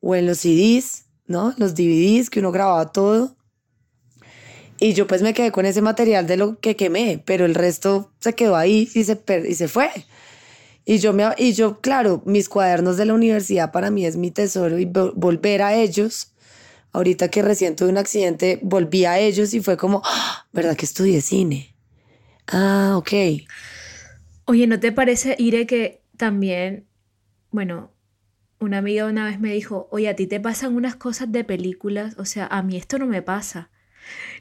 [0.00, 1.54] o en los CDs, ¿no?
[1.58, 3.36] Los DVDs que uno grababa todo.
[4.80, 8.10] Y yo pues me quedé con ese material de lo que quemé, pero el resto
[8.18, 9.90] se quedó ahí y se, y se fue.
[10.86, 14.30] Y yo, me, y yo, claro, mis cuadernos de la universidad para mí es mi
[14.30, 16.32] tesoro y volver a ellos
[16.92, 20.46] ahorita que recién tuve un accidente, volví a ellos y fue como, ¡Ah!
[20.52, 21.74] ¿verdad que estudié cine?
[22.48, 23.12] Ah, ok.
[24.46, 26.88] Oye, ¿no te parece, Ire, que también,
[27.50, 27.92] bueno,
[28.58, 32.16] una amiga una vez me dijo, oye, a ti te pasan unas cosas de películas,
[32.18, 33.70] o sea, a mí esto no me pasa.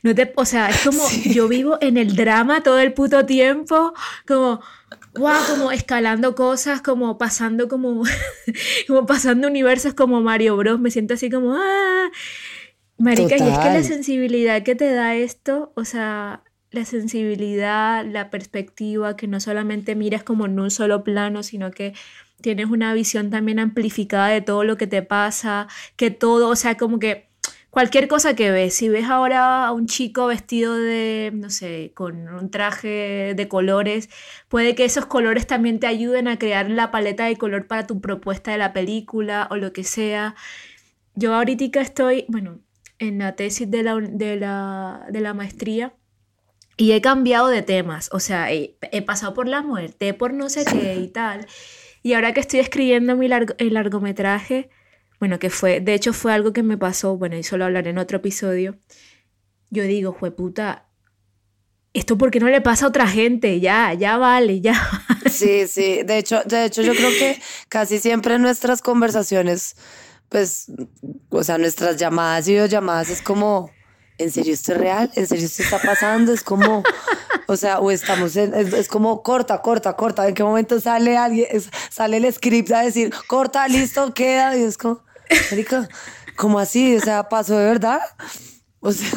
[0.02, 3.94] No te, o sea, es como yo vivo en el drama todo el puto tiempo,
[4.28, 4.62] como,
[5.16, 8.04] wow, como escalando cosas, como pasando como,
[8.88, 10.80] como pasando universos como Mario Bros.
[10.80, 12.10] Me siento así como, ah,
[12.98, 18.30] marica, y es que la sensibilidad que te da esto, o sea, la sensibilidad, la
[18.30, 21.94] perspectiva, que no solamente miras como en un solo plano, sino que
[22.42, 26.78] tienes una visión también amplificada de todo lo que te pasa, que todo, o sea,
[26.78, 27.29] como que
[27.70, 28.74] cualquier cosa que ves.
[28.74, 34.10] Si ves ahora a un chico vestido de, no sé, con un traje de colores,
[34.48, 38.02] puede que esos colores también te ayuden a crear la paleta de color para tu
[38.02, 40.36] propuesta de la película o lo que sea.
[41.16, 42.60] Yo ahorita estoy, bueno,
[43.00, 45.94] en la tesis de la, de la, maestría.
[46.78, 50.64] Y he cambiado de temas, o sea, he, pasado por la muerte, por no sé
[50.64, 51.46] qué y tal.
[52.04, 54.70] Y ahora que estoy escribiendo mi el largometraje,
[55.20, 57.98] bueno, que fue, de hecho fue algo que me pasó, bueno, y solo hablaré en
[57.98, 58.78] otro episodio.
[59.70, 60.90] Yo digo, fue puta,
[61.94, 64.74] esto porque no le pasa a otra gente, ya, ya vale, ya.
[65.30, 69.76] Sí, sí, de hecho, de hecho yo creo que casi siempre nuestras conversaciones,
[70.30, 70.72] pues,
[71.30, 73.70] o sea, nuestras llamadas y videollamadas es como,
[74.18, 75.12] ¿en serio esto es real?
[75.16, 76.32] ¿En serio esto está pasando?
[76.32, 76.84] Es como,
[77.48, 80.28] o sea, o estamos en, es, como corta, corta, corta.
[80.28, 81.48] ¿En qué momento sale alguien,
[81.90, 84.56] sale el script a decir, corta, listo, queda?
[84.58, 85.04] Y es como,
[85.52, 85.90] Marica,
[86.36, 86.96] ¿cómo así?
[86.96, 88.00] O sea, pasó de verdad.
[88.80, 89.10] O sea,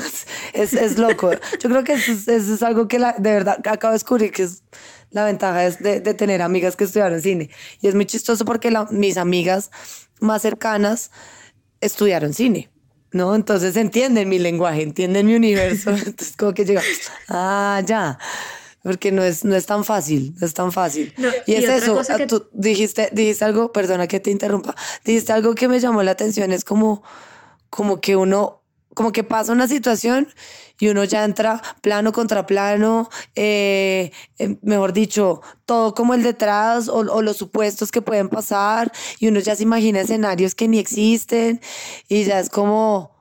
[0.53, 1.31] es, es loco.
[1.61, 4.63] Yo creo que eso es, algo que de verdad acabo de descubrir que es
[5.11, 7.51] la ventaja es de, de, tener amigas que estudiaron cine.
[7.81, 9.71] Y es muy chistoso porque la, mis amigas
[10.21, 11.11] más cercanas
[11.81, 12.71] estudiaron cine.
[13.13, 13.35] ¿no?
[13.35, 15.91] Entonces entienden mi lenguaje, entienden mi universo.
[16.07, 16.83] Entonces como que llega,
[17.29, 18.19] ah, ya
[18.83, 21.15] porque no es, no es tan fácil, no es tan fácil.
[21.47, 25.69] y, es eso, ah, tú dijiste, dijiste algo, perdona que te interrumpa, dijiste algo que
[25.69, 27.03] me llamó la atención, es como,
[27.71, 28.63] como que uno,
[28.95, 30.29] como que pasa una situación
[30.79, 36.89] y uno ya entra plano contra plano, eh, eh, mejor dicho, todo como el detrás
[36.89, 38.91] o, o, los supuestos que pueden pasar
[39.21, 41.61] y uno ya se imagina escenarios que ni existen
[42.09, 43.13] y ya es como,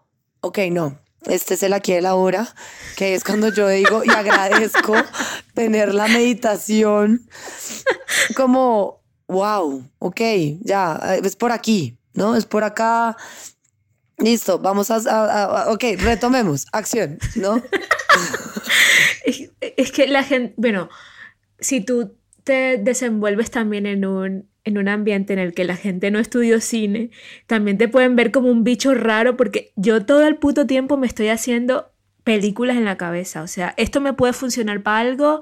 [0.41, 2.53] ok, no, este es el aquí de la hora,
[2.97, 4.95] que es cuando yo digo y agradezco
[5.53, 7.27] tener la meditación
[8.35, 10.21] como, wow, ok,
[10.61, 12.35] ya, es por aquí, ¿no?
[12.35, 13.15] Es por acá.
[14.17, 17.61] Listo, vamos a, ok, retomemos, acción, ¿no?
[19.25, 20.89] es que la gente, bueno,
[21.59, 26.11] si tú te desenvuelves también en un, en un ambiente en el que la gente
[26.11, 27.09] no estudió cine,
[27.47, 31.07] también te pueden ver como un bicho raro porque yo todo el puto tiempo me
[31.07, 31.91] estoy haciendo
[32.23, 33.41] películas en la cabeza.
[33.41, 35.41] O sea, esto me puede funcionar para algo,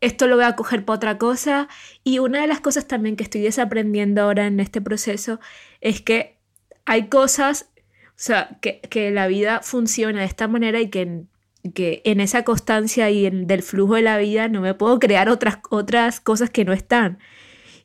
[0.00, 1.68] esto lo voy a coger para otra cosa.
[2.02, 5.40] Y una de las cosas también que estoy desaprendiendo ahora en este proceso
[5.80, 6.38] es que
[6.84, 7.70] hay cosas,
[8.08, 11.24] o sea, que, que la vida funciona de esta manera y que
[11.72, 15.28] que en esa constancia y en, del flujo de la vida no me puedo crear
[15.28, 17.18] otras, otras cosas que no están.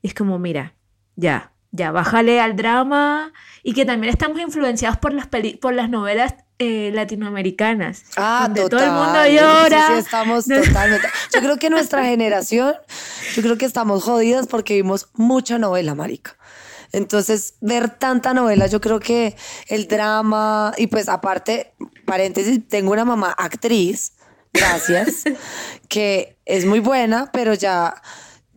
[0.02, 0.76] Y es como, mira,
[1.16, 3.32] ya, ya, bájale al drama
[3.64, 5.28] y que también estamos influenciados por las,
[5.62, 8.04] por las novelas eh, latinoamericanas.
[8.18, 9.88] Ah, donde todo el mundo llora.
[9.88, 11.08] Sí, estamos totalmente.
[11.34, 12.74] Yo creo que nuestra generación,
[13.36, 16.36] yo creo que estamos jodidas porque vimos mucha novela, marica.
[16.92, 19.36] Entonces, ver tanta novela, yo creo que
[19.68, 21.74] el drama, y pues aparte,
[22.06, 24.14] paréntesis, tengo una mamá actriz,
[24.52, 25.24] gracias,
[25.88, 28.02] que es muy buena, pero ya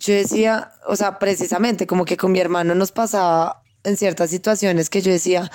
[0.02, 4.90] yo decía, o sea, precisamente como que con mi hermano nos pasaba en ciertas situaciones
[4.90, 5.50] que yo decía,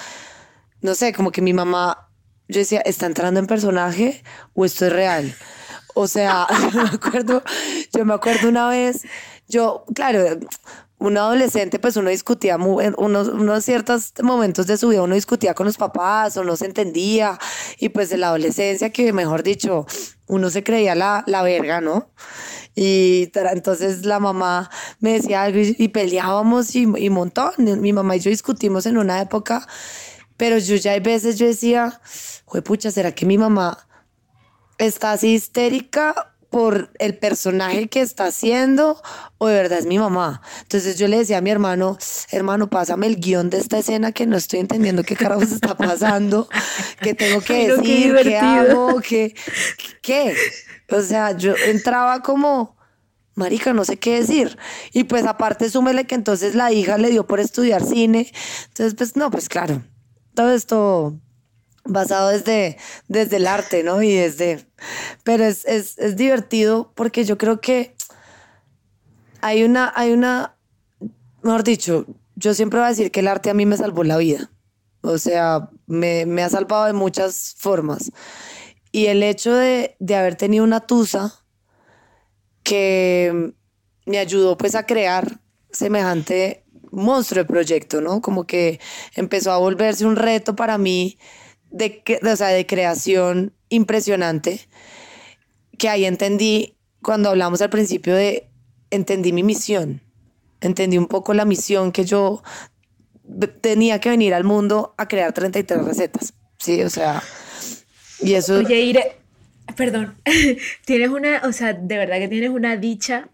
[0.82, 2.10] no sé, como que mi mamá,
[2.48, 5.36] yo decía, ¿está entrando en personaje o esto es real?
[5.96, 7.44] O sea, yo me acuerdo,
[7.94, 9.02] yo me acuerdo una vez,
[9.50, 10.40] yo, claro,
[11.00, 15.66] un adolescente, pues uno discutía unos, unos ciertos momentos de su vida, uno discutía con
[15.66, 17.38] los papás o no se entendía,
[17.80, 19.86] y pues de la adolescencia, que mejor dicho,
[20.28, 22.12] uno se creía la, la verga, ¿no?
[22.80, 27.52] Y entonces la mamá me decía algo y, peleábamos y, y montón.
[27.58, 29.68] Mi mamá y yo discutimos en una época,
[30.38, 32.00] pero yo ya hay veces yo decía,
[32.64, 33.88] pucha, ¿será que mi mamá
[34.78, 39.02] está así histérica por el personaje que está haciendo
[39.38, 40.42] o de verdad es mi mamá.
[40.62, 41.98] Entonces yo le decía a mi hermano,
[42.32, 46.48] hermano, pásame el guion de esta escena que no estoy entendiendo qué carajos está pasando,
[47.02, 49.36] qué tengo que decir, qué, hago, qué,
[50.02, 50.36] qué.
[50.90, 52.78] O sea, yo entraba como,
[53.36, 54.58] marica, no sé qué decir.
[54.94, 58.32] Y pues aparte súmele que entonces la hija le dio por estudiar cine.
[58.70, 59.84] Entonces, pues no, pues claro,
[60.34, 61.20] todo esto
[61.84, 64.02] basado desde, desde el arte, ¿no?
[64.02, 64.66] Y desde...
[65.24, 67.96] Pero es, es, es divertido porque yo creo que
[69.42, 70.56] hay una, hay una,
[71.42, 74.18] mejor dicho, yo siempre voy a decir que el arte a mí me salvó la
[74.18, 74.52] vida.
[75.02, 78.12] O sea, me, me ha salvado de muchas formas.
[78.98, 81.46] Y el hecho de, de haber tenido una tusa
[82.64, 83.54] que
[84.08, 85.40] me ayudó pues a crear
[85.72, 88.24] semejante monstruo de proyecto, ¿no?
[88.24, 88.80] Como que
[89.14, 91.20] empezó a volverse un reto para mí
[91.70, 94.68] de, o sea, de creación impresionante,
[95.78, 98.50] que ahí entendí, cuando hablamos al principio de,
[98.90, 100.02] entendí mi misión,
[100.60, 102.42] entendí un poco la misión que yo
[103.62, 107.22] tenía que venir al mundo a crear 33 recetas, sí, o sea,
[108.20, 108.58] y eso...
[108.60, 109.18] Oye, Ire,
[109.76, 110.16] perdón,
[110.86, 113.30] tienes una, o sea, de verdad que tienes una dicha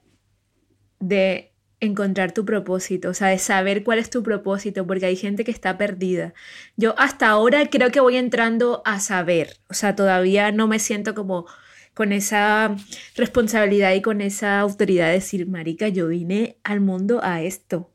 [0.99, 5.43] de encontrar tu propósito, o sea, de saber cuál es tu propósito, porque hay gente
[5.43, 6.33] que está perdida.
[6.77, 11.13] Yo hasta ahora creo que voy entrando a saber, o sea, todavía no me siento
[11.13, 11.45] como
[11.93, 12.75] con esa
[13.15, 17.91] responsabilidad y con esa autoridad de decir, marica, yo vine al mundo a esto.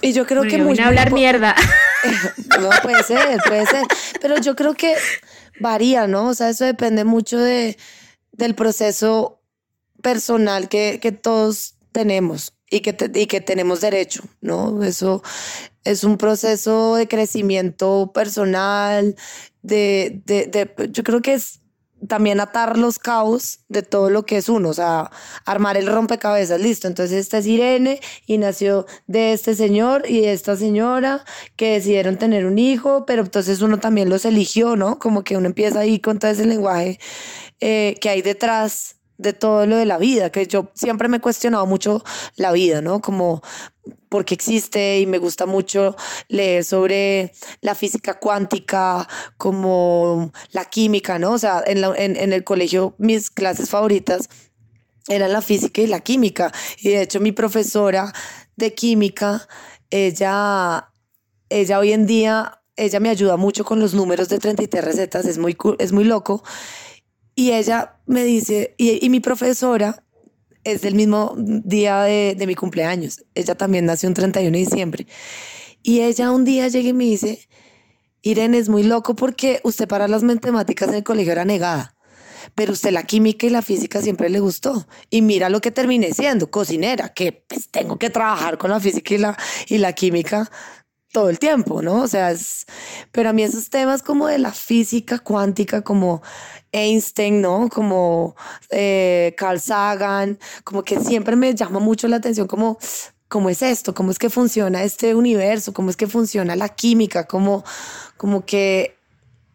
[0.00, 0.58] Y yo creo que...
[0.58, 1.54] Yo vine a hablar mierda.
[2.60, 3.84] no, puede ser, puede ser.
[4.20, 4.94] Pero yo creo que
[5.60, 6.28] varía, ¿no?
[6.28, 7.76] O sea, eso depende mucho de,
[8.32, 9.40] del proceso
[10.02, 14.82] personal que, que todos tenemos y que, y que tenemos derecho, ¿no?
[14.82, 15.22] Eso
[15.84, 19.16] es un proceso de crecimiento personal,
[19.62, 21.60] de, de, de, yo creo que es
[22.06, 25.10] también atar los cabos de todo lo que es uno, o sea,
[25.44, 26.88] armar el rompecabezas, listo.
[26.88, 31.24] Entonces esta es Irene y nació de este señor y de esta señora
[31.56, 34.98] que decidieron tener un hijo, pero entonces uno también los eligió, ¿no?
[34.98, 36.98] Como que uno empieza ahí con todo ese lenguaje
[37.60, 41.20] eh, que hay detrás de todo lo de la vida, que yo siempre me he
[41.20, 42.04] cuestionado mucho
[42.36, 43.00] la vida, ¿no?
[43.00, 43.42] Como
[44.16, 45.94] por qué existe y me gusta mucho
[46.28, 51.32] leer sobre la física cuántica, como la química, ¿no?
[51.32, 54.30] O sea, en, en, el colegio mis clases favoritas
[55.06, 56.50] eran la física y la química.
[56.78, 58.10] Y de hecho mi profesora
[58.56, 59.46] de química,
[59.90, 60.90] ella,
[61.50, 65.36] ella hoy en día, ella me ayuda mucho con los números de 33 recetas, es
[65.36, 66.42] muy, es muy loco.
[67.34, 70.05] Y ella me dice, y, mi profesora
[70.66, 73.24] es del mismo día de, mi cumpleaños.
[73.34, 75.06] Ella también nació un 31 de diciembre.
[75.82, 77.48] Y ella un día llega y me dice,
[78.22, 81.92] Irene es muy loco porque usted para las matemáticas en el colegio era negada
[82.54, 84.86] pero usted la química y la física siempre le gustó.
[85.10, 89.14] Y mira lo que terminé siendo, cocinera, que pues tengo que trabajar con la física
[89.14, 89.36] y la,
[89.66, 90.48] y la química
[91.12, 92.02] todo el tiempo, ¿no?
[92.02, 92.66] O sea, es,
[93.10, 96.22] pero a mí esos temas como de la física cuántica, como
[96.76, 97.68] Einstein, ¿no?
[97.68, 98.36] Como
[98.70, 102.78] eh, Carl Sagan, como que siempre me llama mucho la atención, como
[103.28, 107.26] cómo es esto, cómo es que funciona este universo, cómo es que funciona la química,
[107.26, 107.64] como,
[108.16, 108.96] como que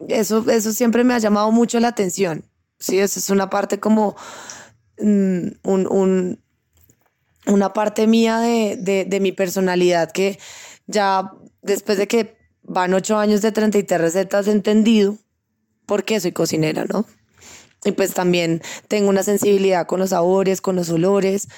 [0.07, 2.43] eso, eso siempre me ha llamado mucho la atención.
[2.79, 4.15] Sí, eso es una parte como
[4.99, 6.39] mm, un,
[7.45, 10.39] una parte mía de, de mi personalidad que
[10.87, 15.17] ya después de que van ocho años de 33 recetas, entendido
[15.91, 17.05] por qué soy cocinera, ¿no?
[17.83, 21.49] Y pues también tengo una sensibilidad con los sabores, con los olores.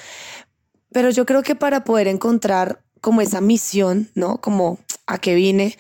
[0.92, 4.42] Pero yo creo que para poder encontrar como esa misión, ¿no?
[4.42, 5.78] Como a qué vine,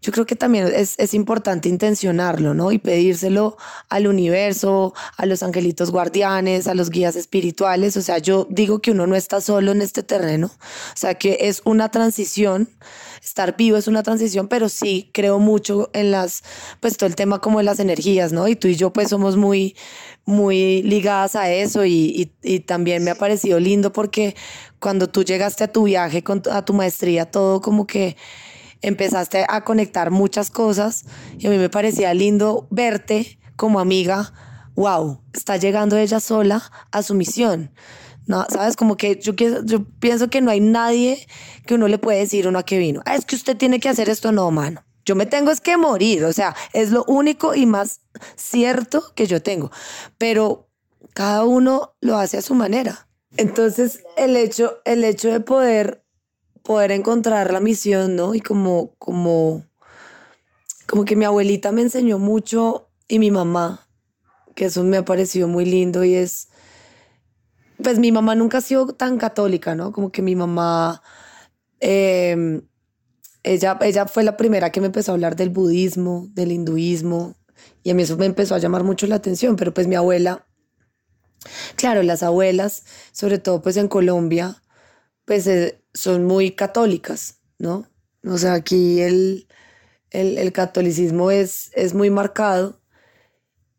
[0.00, 2.72] yo creo que también es, es, importante intencionarlo, ¿no?
[2.72, 3.58] Y pedírselo
[3.90, 7.98] al universo, a los angelitos guardianes, a los guías espirituales.
[7.98, 10.46] O sea, yo digo que uno no está solo en este terreno.
[10.46, 12.70] O sea, que es una transición.
[13.22, 16.42] Estar vivo es una transición, pero sí creo mucho en las,
[16.80, 18.48] pues todo el tema como de las energías, ¿no?
[18.48, 19.76] Y tú y yo pues somos muy,
[20.24, 21.92] muy ligadas a eso y,
[22.42, 24.34] y, y también me ha parecido lindo porque
[24.78, 28.16] cuando tú llegaste a tu viaje, con, a tu maestría, todo como que
[28.82, 31.04] empezaste a conectar muchas cosas
[31.38, 34.32] y a mí me parecía lindo verte como amiga.
[34.74, 37.70] Wow, está llegando ella sola a su misión.
[38.30, 41.26] No, sabes, como que yo, yo pienso que no hay nadie
[41.66, 43.02] que uno le puede decir uno a qué vino.
[43.04, 44.84] Ah, es que usted tiene que hacer esto, no, mano.
[45.04, 48.02] Yo me tengo es que morir, o sea, es lo único y más
[48.36, 49.72] cierto que yo tengo.
[50.16, 50.68] Pero
[51.12, 53.08] cada uno lo hace a su manera.
[53.36, 56.04] Entonces, el hecho, el hecho de poder
[56.62, 58.32] poder encontrar la misión, ¿no?
[58.32, 59.64] Y como, como,
[60.86, 63.88] como que mi abuelita me enseñó mucho y mi mamá,
[64.54, 66.49] que eso me ha parecido muy lindo y es,
[67.80, 69.92] pues mi mamá nunca ha sido tan católica, ¿no?
[69.92, 71.02] Como que mi mamá,
[71.80, 72.62] em,
[73.42, 77.36] ella, ella fue la primera que me empezó a hablar del budismo, del hinduismo,
[77.82, 80.46] y a mí eso me empezó a llamar mucho la atención, pero pues mi abuela,
[81.76, 84.62] claro, las abuelas, sobre todo pues en Colombia,
[85.24, 87.86] pues eh, son muy católicas, ¿no?
[88.24, 89.46] O sea, aquí el,
[90.10, 92.80] el, catolicismo es, es muy marcado,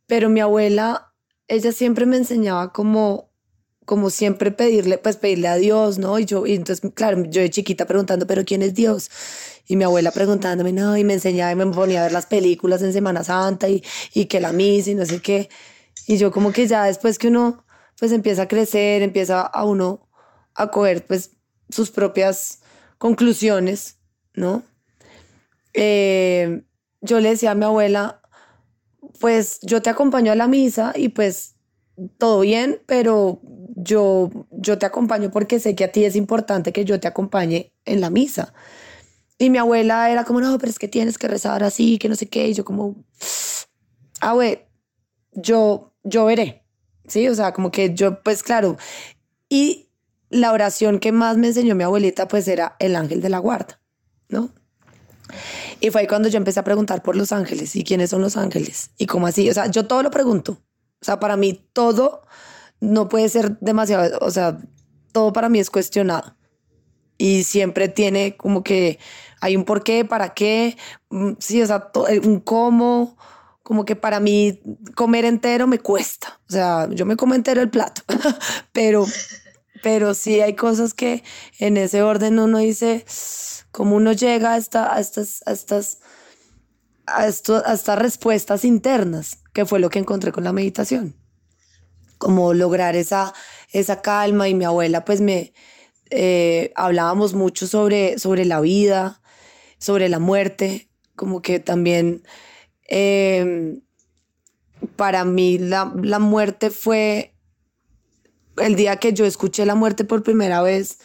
[0.07, 1.13] pero mi abuela,
[1.47, 3.30] ella siempre me enseñaba como,
[3.91, 6.17] como siempre pedirle, pues pedirle a Dios, ¿no?
[6.17, 9.11] Y yo, entonces, claro, yo de chiquita preguntando, pero ¿quién es Dios?
[9.67, 12.81] Y mi abuela preguntándome, no, y me enseñaba y me ponía a ver las películas
[12.83, 13.83] en Semana Santa y,
[14.13, 15.49] y que la misa y no sé qué.
[16.07, 17.65] Y yo como que ya después que uno,
[17.99, 20.07] pues empieza a crecer, empieza a uno
[20.55, 21.31] a coger, pues
[21.67, 22.61] sus propias
[22.97, 23.97] conclusiones,
[24.33, 24.63] ¿no?
[25.73, 26.63] Eh,
[27.01, 28.21] yo le decía a mi abuela,
[29.19, 31.55] pues yo te acompaño a la misa y pues
[32.17, 33.41] todo bien, pero
[33.83, 37.73] yo, yo te acompaño porque sé que a ti es importante que yo te acompañe
[37.85, 38.53] en la misa.
[39.37, 42.15] Y mi abuela era como, no, pero es que tienes que rezar así, que no
[42.15, 42.47] sé qué.
[42.47, 42.95] Y yo como,
[44.19, 44.65] ah, güey,
[45.31, 46.63] yo, yo veré.
[47.07, 48.77] Sí, o sea, como que yo, pues claro.
[49.49, 49.89] Y
[50.29, 53.81] la oración que más me enseñó mi abuelita pues era el ángel de la guarda,
[54.29, 54.51] ¿no?
[55.79, 58.37] Y fue ahí cuando yo empecé a preguntar por los ángeles y quiénes son los
[58.37, 60.61] ángeles y cómo así, o sea, yo todo lo pregunto.
[61.01, 62.21] O sea, para mí todo
[62.81, 64.59] no puede ser demasiado, o sea,
[65.13, 66.35] todo para mí es cuestionado.
[67.17, 68.99] Y siempre tiene como que
[69.39, 70.75] hay un por qué, para qué,
[71.09, 73.17] mm, sí, o sea, eh, un cómo,
[73.63, 74.59] como que para mí
[74.95, 76.39] comer entero me cuesta.
[76.49, 78.01] O sea, yo me como entero el plato,
[78.73, 79.05] pero
[79.81, 81.23] pero sí hay cosas que
[81.59, 83.05] en ese orden uno dice,
[83.71, 85.99] cómo uno llega a, esta, a estas, a estas,
[87.05, 91.15] a estas respuestas internas, que fue lo que encontré con la meditación.
[92.21, 93.33] Como lograr esa,
[93.73, 95.53] esa calma y mi abuela pues me
[96.11, 99.21] eh, hablábamos mucho sobre, sobre la vida,
[99.79, 102.21] sobre la muerte, como que también
[102.87, 103.81] em,
[104.95, 107.33] para mí la, la muerte fue
[108.57, 110.99] el día que yo escuché la muerte por primera vez,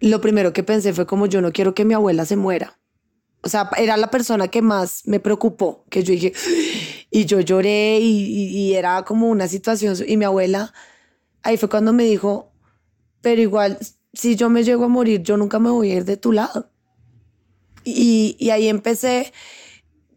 [0.00, 2.78] lo primero que pensé fue como yo no quiero que mi abuela se muera.
[3.42, 6.34] O sea, era la persona que más me preocupó, que yo dije,
[7.10, 10.72] y yo lloré y, era como una situación, y mi abuela,
[11.42, 12.52] ahí fue cuando me dijo,
[13.20, 13.78] pero igual,
[14.12, 16.70] si yo me llego a morir, yo nunca me voy a ir de tu lado.
[17.84, 19.32] Y, y ahí empecé,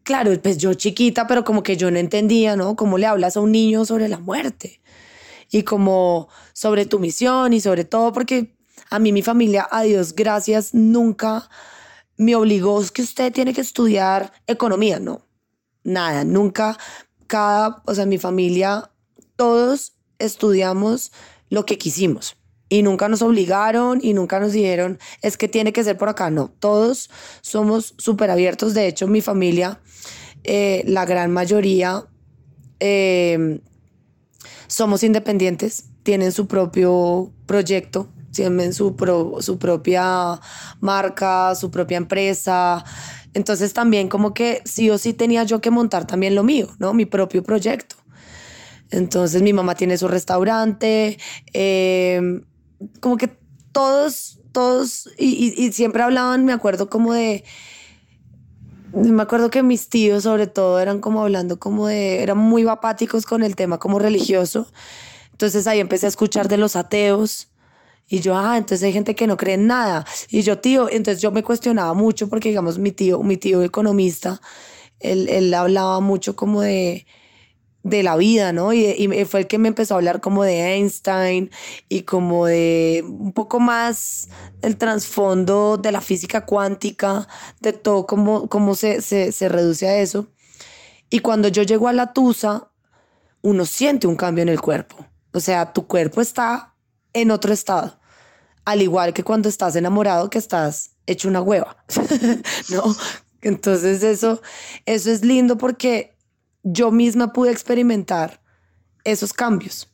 [0.03, 2.75] claro, pues yo chiquita, pero como que yo no entendía, ¿no?
[2.75, 4.81] ¿Cómo le hablas a un niño sobre la muerte?
[5.53, 8.57] y como sobre tu misión y sobre todo porque
[8.89, 11.47] a mí mi familia, a Dios gracias, nunca
[12.17, 15.27] me obligó es que usted tiene que estudiar economía, no,
[15.83, 16.77] nada, nunca,
[17.27, 18.91] cada, o sea, mi familia,
[19.35, 21.11] todos estudiamos
[21.49, 22.37] lo que quisimos
[22.69, 26.29] y nunca nos obligaron y nunca nos dijeron es que tiene que ser por acá,
[26.29, 27.09] no, todos
[27.41, 29.79] somos súper abiertos, de hecho mi familia,
[30.43, 32.05] eh, la gran mayoría,
[32.79, 33.61] eh,
[34.67, 38.95] somos independientes, tienen su propio proyecto, tienen su,
[39.39, 40.39] su propia
[40.79, 42.83] marca, su propia empresa.
[43.33, 46.93] Entonces también como que sí o sí tenía yo que montar también lo mío, ¿no?
[46.93, 47.95] Mi propio proyecto.
[48.91, 51.17] Entonces mi mamá tiene su restaurante,
[51.53, 52.43] em,
[52.99, 53.29] como que
[53.71, 57.43] todos, todos, y, y, siempre hablaban, me acuerdo como de,
[58.93, 63.25] me acuerdo que mis tíos sobre todo eran como hablando como de, eran muy apáticos
[63.25, 64.67] con el tema como religioso.
[65.31, 67.49] Entonces ahí empecé a escuchar de los ateos.
[68.07, 70.05] Y yo, ah, entonces hay gente que no cree en nada.
[70.29, 74.41] Y yo, tío, entonces yo me cuestionaba mucho porque, digamos, mi tío, mi tío economista,
[74.99, 77.05] él, él hablaba mucho como de,
[77.83, 78.73] de la vida, ¿no?
[78.73, 81.51] Y, y, fue el que me empezó a hablar como de Einstein
[81.89, 84.29] y como de un poco más
[84.61, 87.27] el trasfondo de la física cuántica,
[87.59, 90.27] de todo cómo, cómo se, se, se reduce a eso.
[91.09, 92.69] Y cuando yo llego a la Tusa,
[93.41, 95.05] uno siente un cambio en el cuerpo.
[95.33, 96.72] O sea, tu cuerpo está
[97.13, 97.99] en otro estado.
[98.65, 101.83] Al igual que cuando estás enamorado, que estás hecho una hueva,
[102.69, 102.83] ¿no?
[103.41, 104.41] Entonces eso,
[104.85, 106.15] eso es lindo porque
[106.63, 108.41] yo misma pude experimentar
[109.03, 109.89] esos cambios.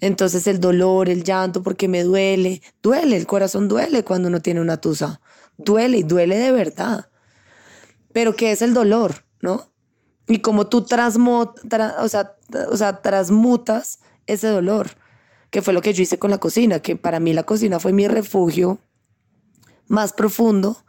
[0.00, 4.60] Entonces el dolor, el llanto, porque me duele, duele, el corazón duele cuando uno tiene
[4.60, 5.20] una tusa,
[5.56, 7.08] duele y duele de verdad.
[8.12, 9.72] Pero ¿qué es el dolor, no?
[10.26, 12.36] Y como tú o sea,
[12.68, 14.90] o sea, transmutas ese dolor,
[15.52, 17.92] que fue lo que yo hice con la cocina, que para mí la cocina fue
[17.92, 18.78] mi refugio
[19.86, 20.82] más profundo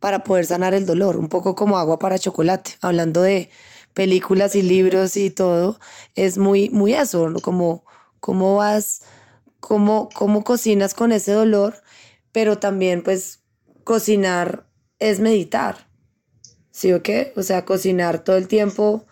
[0.00, 3.50] para poder sanar el dolor, un poco como agua para chocolate, hablando de
[3.94, 5.78] películas y libros y todo,
[6.16, 7.84] es muy, muy eso, como
[8.18, 9.02] cómo vas,
[9.60, 11.80] cómo, cómo cocinas con ese dolor,
[12.32, 13.44] pero también pues
[13.84, 14.66] cocinar
[14.98, 15.88] es meditar,
[16.72, 17.32] ¿sí o qué?
[17.36, 19.06] O sea, cocinar todo el tiempo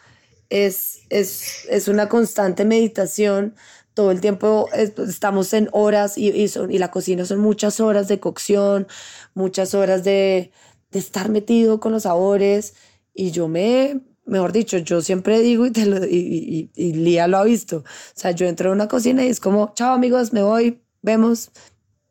[0.50, 3.54] es, es, es una constante meditación,
[3.98, 8.20] todo el tiempo estamos en horas y, y, y, la cocina son muchas horas de
[8.20, 8.86] cocción,
[9.34, 10.52] muchas horas de,
[10.92, 12.74] de estar metido con los sabores
[13.12, 17.38] y yo me mejor dicho, yo siempre digo y, te lo, y, y, Lía lo
[17.38, 17.78] ha visto.
[17.78, 17.84] O
[18.14, 21.50] sea, yo entro a una cocina y es como, chao amigos, me voy, vemos,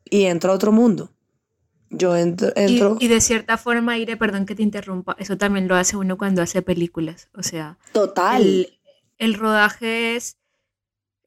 [0.04, 1.10] y entro a otro mundo.
[1.88, 2.52] Yo entro...
[2.54, 2.98] entro...
[3.00, 6.42] Y, de cierta forma, Ire, perdón que te interrumpa, eso también lo hace uno cuando
[6.42, 7.30] hace películas.
[7.34, 7.78] O sea...
[7.92, 8.42] Total.
[8.42, 8.78] El,
[9.16, 10.37] el rodaje es,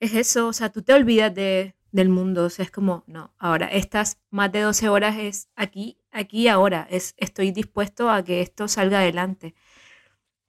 [0.02, 3.32] es eso, o sea, tú te olvidas de, del mundo, o sea, es como, no,
[3.38, 8.24] ahora, estas más de 12 horas es aquí, aquí y ahora, es, estoy dispuesto a
[8.24, 9.54] que esto salga adelante.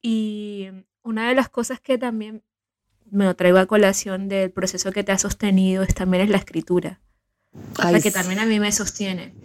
[0.02, 0.70] Y
[1.04, 2.44] una de las cosas que también
[3.12, 7.00] me traigo a colación del proceso que te ha sostenido es también es la escritura.
[7.78, 9.36] la que también a mí me sostiene.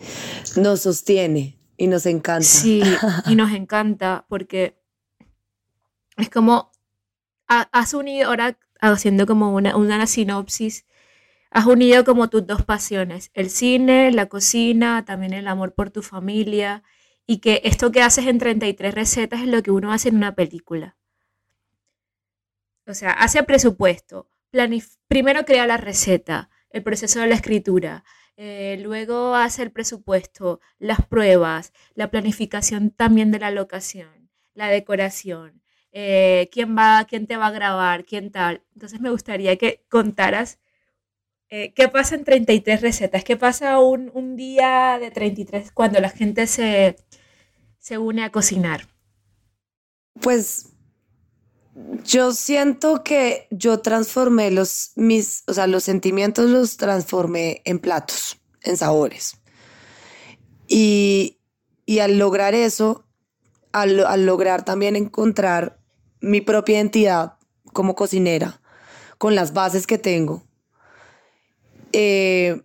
[0.57, 2.47] Nos sostiene y nos encanta.
[2.47, 2.83] Sí,
[3.27, 4.81] y nos encanta porque
[6.17, 6.73] es como,
[7.47, 10.87] has unido, ahora haciendo como una, una sinopsis,
[11.51, 16.03] has unido como tus dos pasiones, el cine, la cocina, también el amor por tu
[16.03, 16.83] familia
[17.27, 20.35] y que esto que haces en 33 recetas es lo que uno hace en una
[20.35, 20.97] película.
[22.87, 24.31] O sea, hace presupuesto,
[25.09, 28.05] primero crea la receta, el proceso de la escritura,
[28.37, 35.63] eh, luego hace el presupuesto, las pruebas, la planificación también de la locación, la decoración,
[35.93, 38.63] eh, quién va, quién te va a grabar, quién tal.
[38.75, 40.59] Entonces me gustaría que contaras
[41.51, 46.11] eh, qué pasa en 33 recetas, qué pasa un, un día de 33 cuando la
[46.11, 46.97] gente se,
[47.79, 48.87] se une a cocinar?
[50.21, 50.75] Pues
[52.05, 58.39] yo siento que yo transformé los, mis, o sea, los sentimientos los transformé en platos,
[58.63, 59.39] en sabores.
[60.67, 61.41] Y,
[61.87, 63.07] y al lograr eso,
[63.73, 65.78] al, al, lograr también encontrar
[66.21, 67.35] mi propia identidad
[67.73, 68.61] como cocinera,
[69.19, 70.43] con las bases que tengo,
[71.93, 72.63] eh,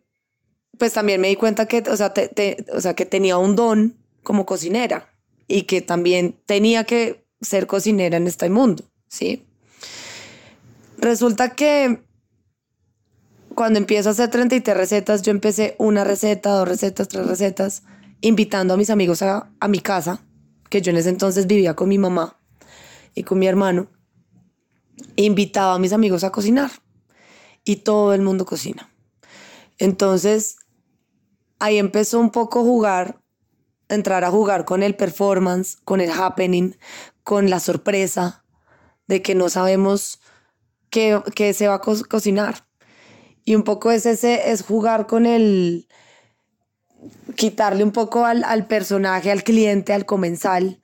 [0.78, 5.10] pues también me di cuenta que, o sea, que tenía un don como cocinera
[5.47, 9.45] y que también tenía que ser cocinera en este mundo, ¿sí?
[10.97, 12.01] Resulta que
[13.56, 17.84] cuando empiezo a hacer 33 recetas, yo empecé una receta, dos recetas, tres recetas,
[18.22, 20.26] invitando a mis amigos a, a mi casa,
[20.70, 22.39] que yo en ese entonces vivía con mi mamá
[23.14, 23.88] y con mi hermano,
[25.16, 26.72] invitaba a mis amigos a cocinar
[27.64, 28.89] y todo el mundo cocina.
[29.78, 30.57] Entonces,
[31.59, 33.24] ahí empezó un poco a jugar
[33.89, 36.76] entrar a jugar con el performance, con el happening,
[37.24, 38.43] con la sorpresa
[39.07, 40.20] de que no sabemos
[40.89, 42.68] qué, qué se va a cocinar.
[43.45, 45.88] Y un poco es ese, es jugar con el,
[47.36, 50.82] quitarle un poco al, al personaje, al cliente, al comensal.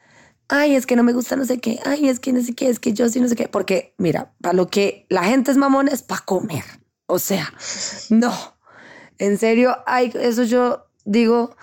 [0.50, 1.80] Ay, es que no me gusta no sé qué.
[1.86, 3.48] Ay, es que no sé qué, es que yo sí no sé qué.
[3.48, 6.64] Porque, mira, para lo que la gente es mamón es para comer.
[7.06, 7.54] O sea,
[8.10, 8.34] no.
[9.20, 11.56] En serio, ay, eso yo digo,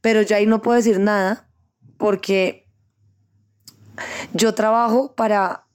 [0.00, 1.48] pero ya ahí no puedo decir nada
[1.98, 2.68] porque
[4.32, 5.66] yo trabajo para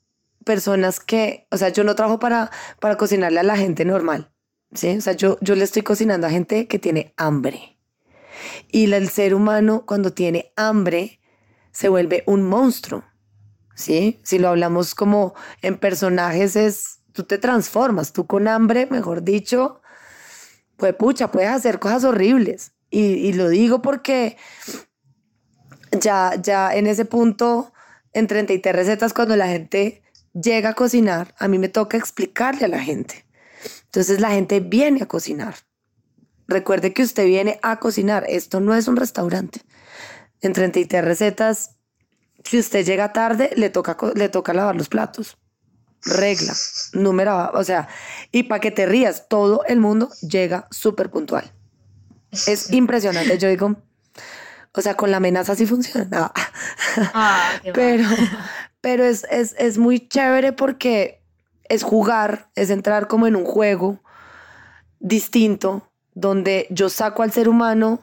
[0.43, 4.31] personas que, o sea, yo no trabajo para, para cocinarle a la gente normal.
[4.73, 4.97] ¿sí?
[4.97, 7.77] O sea, yo, yo le estoy cocinando a gente que tiene hambre.
[8.69, 11.16] Y el ser humano cuando tiene hambre
[11.77, 13.03] se vuelve un monstruo.
[13.75, 14.19] ¿Sí?
[14.23, 19.81] Si lo hablamos como en personajes es, tú te transformas, tú con hambre, mejor dicho,
[20.75, 22.71] pues pucha, puedes hacer cosas horribles.
[22.89, 24.37] Y, y lo digo porque
[26.01, 27.71] ya, ya en ese punto,
[28.11, 30.01] en 33 recetas, cuando la gente
[30.33, 33.27] llega a cocinar, a mí me toca explicarle a la gente.
[33.83, 35.53] Entonces la gente viene a cocinar.
[36.47, 38.25] Recuerde que usted viene a cocinar.
[38.27, 39.61] Esto no es un restaurante.
[40.41, 41.77] En 33 recetas,
[42.43, 45.37] si usted llega tarde, le toca, le toca lavar los platos.
[46.03, 46.53] Regla,
[46.93, 47.87] número, o sea,
[48.31, 51.51] y para que te rías, todo el mundo llega súper puntual.
[52.45, 53.75] Es impresionante, yo digo,
[54.73, 56.31] o sea, con la amenaza sí funciona.
[57.13, 58.03] Ah, pero
[58.81, 61.21] pero es, es, es muy chévere porque
[61.65, 64.01] es jugar, es entrar como en un juego
[64.99, 68.01] distinto, donde yo saco al ser humano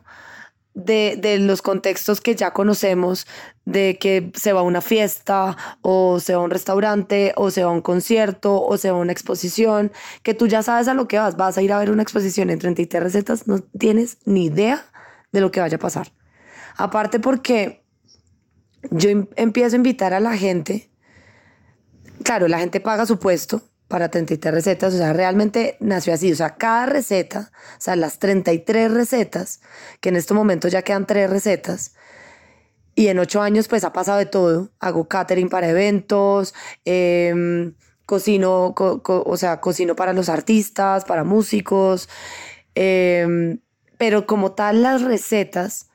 [0.74, 3.26] de, de, los contextos que ya conocemos,
[3.64, 7.64] de que se va a una fiesta o se va a un restaurante o se
[7.64, 10.94] va a un concierto o se va a una exposición, que tú ya sabes a
[10.94, 14.18] lo que vas, vas a ir a ver una exposición en 33 recetas, no tienes
[14.24, 14.84] ni idea
[15.32, 16.12] de lo que vaya a pasar.
[16.76, 17.84] Aparte porque
[18.90, 20.90] yo em, empiezo a invitar a la gente,
[22.22, 23.62] claro, la gente paga su puesto,
[23.94, 28.18] para 33 recetas, o sea, realmente nació así, o sea, cada receta, o sea, las
[28.18, 29.60] 33 recetas,
[30.00, 31.94] que en este momento ya quedan tres recetas,
[32.96, 38.74] y en ocho años pues ha pasado de todo, hago catering para eventos, em, cocino,
[38.76, 42.08] o sea, cocino para los artistas, para músicos,
[42.74, 43.60] em,
[43.96, 45.88] pero como tal las recetas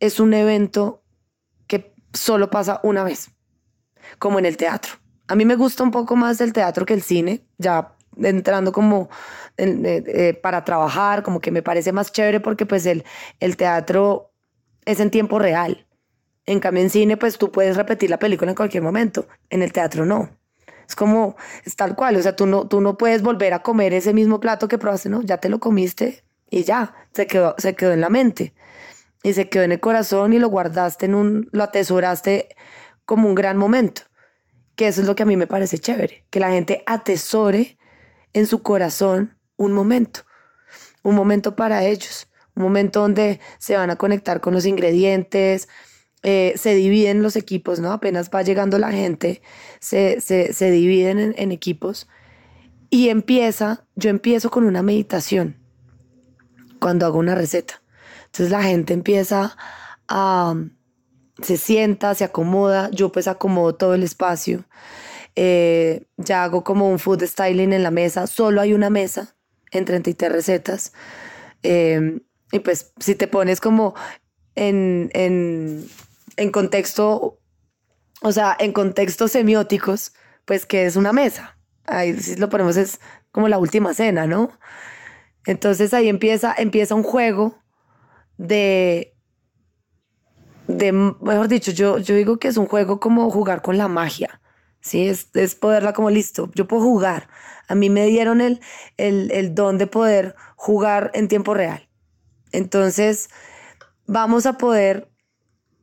[0.00, 1.04] es un evento
[1.68, 3.30] que solo pasa una vez,
[4.18, 5.05] como en el teatro.
[5.28, 9.08] A mí me gusta un poco más el teatro que el cine, ya entrando como
[9.56, 13.04] eh, eh, para trabajar, como que me parece más chévere porque pues el,
[13.40, 14.32] el teatro
[14.84, 15.86] es en tiempo real.
[16.46, 19.72] En cambio en cine pues tú puedes repetir la película en cualquier momento, en el
[19.72, 20.30] teatro no.
[20.88, 23.92] Es como, es tal cual, o sea, tú no, tú no puedes volver a comer
[23.92, 27.74] ese mismo plato que probaste, no, ya te lo comiste y ya, se quedó, se
[27.74, 28.54] quedó en la mente
[29.24, 32.54] y se quedó en el corazón y lo guardaste en un, lo atesoraste
[33.04, 34.02] como un gran momento
[34.76, 37.78] que eso es lo que a mí me parece chévere, que la gente atesore
[38.32, 40.20] en su corazón un momento,
[41.02, 45.68] un momento para ellos, un momento donde se van a conectar con los ingredientes,
[46.22, 47.92] eh, se dividen los equipos, ¿no?
[47.92, 49.42] Apenas va llegando la gente,
[49.80, 52.08] se, se, dividen en, en equipos
[52.90, 55.56] y empieza, yo empiezo con una meditación
[56.80, 57.82] cuando hago una receta.
[58.26, 59.56] Entonces la gente empieza
[60.08, 60.54] a
[61.42, 64.64] se sienta, se acomoda, yo pues acomodo todo el espacio,
[65.34, 69.36] eh, ya hago como un food styling en la mesa, solo hay una mesa
[69.70, 70.92] en 33 recetas,
[71.62, 72.20] em,
[72.52, 73.94] y pues si te pones como
[74.54, 75.86] en, en,
[76.36, 77.38] en contexto,
[78.22, 80.14] o sea, en contextos semióticos,
[80.46, 84.50] pues que es una mesa, ahí si lo ponemos es como la última cena, ¿no?
[85.44, 87.58] Entonces ahí empieza, empieza un juego
[88.38, 89.15] de
[90.68, 94.40] de, mejor dicho, yo, yo digo que es un juego como jugar con la magia,
[94.80, 95.08] ¿sí?
[95.08, 97.28] Es, es poderla como listo, yo puedo jugar.
[97.68, 98.60] A mí me dieron el,
[98.96, 101.88] el, el don de poder jugar en tiempo real.
[102.52, 103.28] Entonces,
[104.06, 105.10] vamos a poder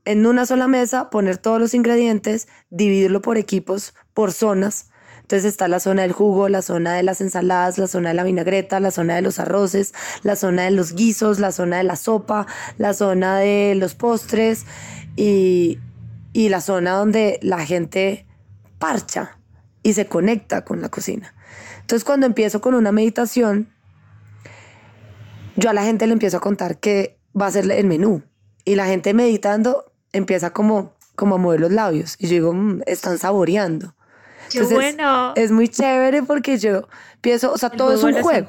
[0.05, 4.89] en una sola mesa poner todos los ingredientes, dividirlo por equipos, por zonas,
[5.23, 8.23] entonces está la zona del jugo, la zona de las ensaladas, la zona de la
[8.23, 11.95] vinagreta, la zona de los arroces, la zona de los guisos, la zona de la
[11.95, 12.45] sopa,
[12.77, 14.65] la zona de los postres
[15.15, 15.79] y,
[16.33, 18.25] y la zona donde la gente
[18.79, 19.37] parcha
[19.81, 21.33] y se conecta con la cocina.
[21.79, 23.69] Entonces cuando empiezo con una meditación,
[25.55, 28.23] yo a la gente le empiezo a contar que va a ser el menú
[28.65, 32.81] y la gente meditando empieza como, como a mover los labios y yo digo, mm,
[32.87, 33.95] están saboreando.
[34.53, 35.33] Qué bueno.
[35.35, 36.87] Es muy chévere porque yo
[37.21, 38.47] pienso, o sea, todo es un juego.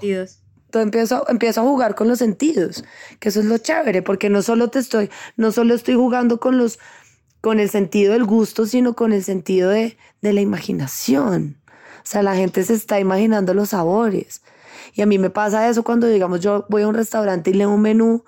[0.73, 2.85] empiezo, empiezo a jugar con los sentidos,
[3.21, 6.59] que eso es lo chévere, porque no solo te estoy, no solo estoy jugando con
[6.59, 6.79] los,
[7.41, 11.59] con el sentido del gusto, sino con el sentido de, de la imaginación.
[11.99, 14.43] O sea, la gente se está imaginando los sabores.
[14.95, 17.71] Y a mí me pasa eso cuando, digamos, yo voy a un restaurante y leo
[17.71, 18.25] un menú,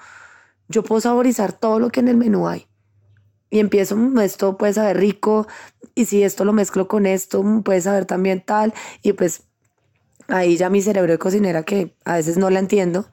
[0.69, 2.67] yo puedo saborizar todo lo que en el menú hay.
[3.57, 5.47] Y empiezo, mm, esto puede saber rico,
[5.95, 8.75] y si esto lo mezclo con esto, mm, puede saber también tal.
[9.01, 9.45] Y pues
[10.29, 13.09] ahí ya mi cerebro de cocinera, que a veces no la entiendo,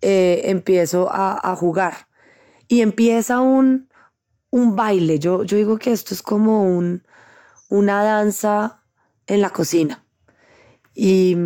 [0.00, 2.06] eh, empiezo a, jugar.
[2.68, 3.88] Y empieza un,
[4.50, 5.18] un baile.
[5.18, 7.02] Yo, yo digo que esto es como un,
[7.68, 8.84] una danza
[9.26, 10.04] en la cocina.
[10.94, 11.36] Y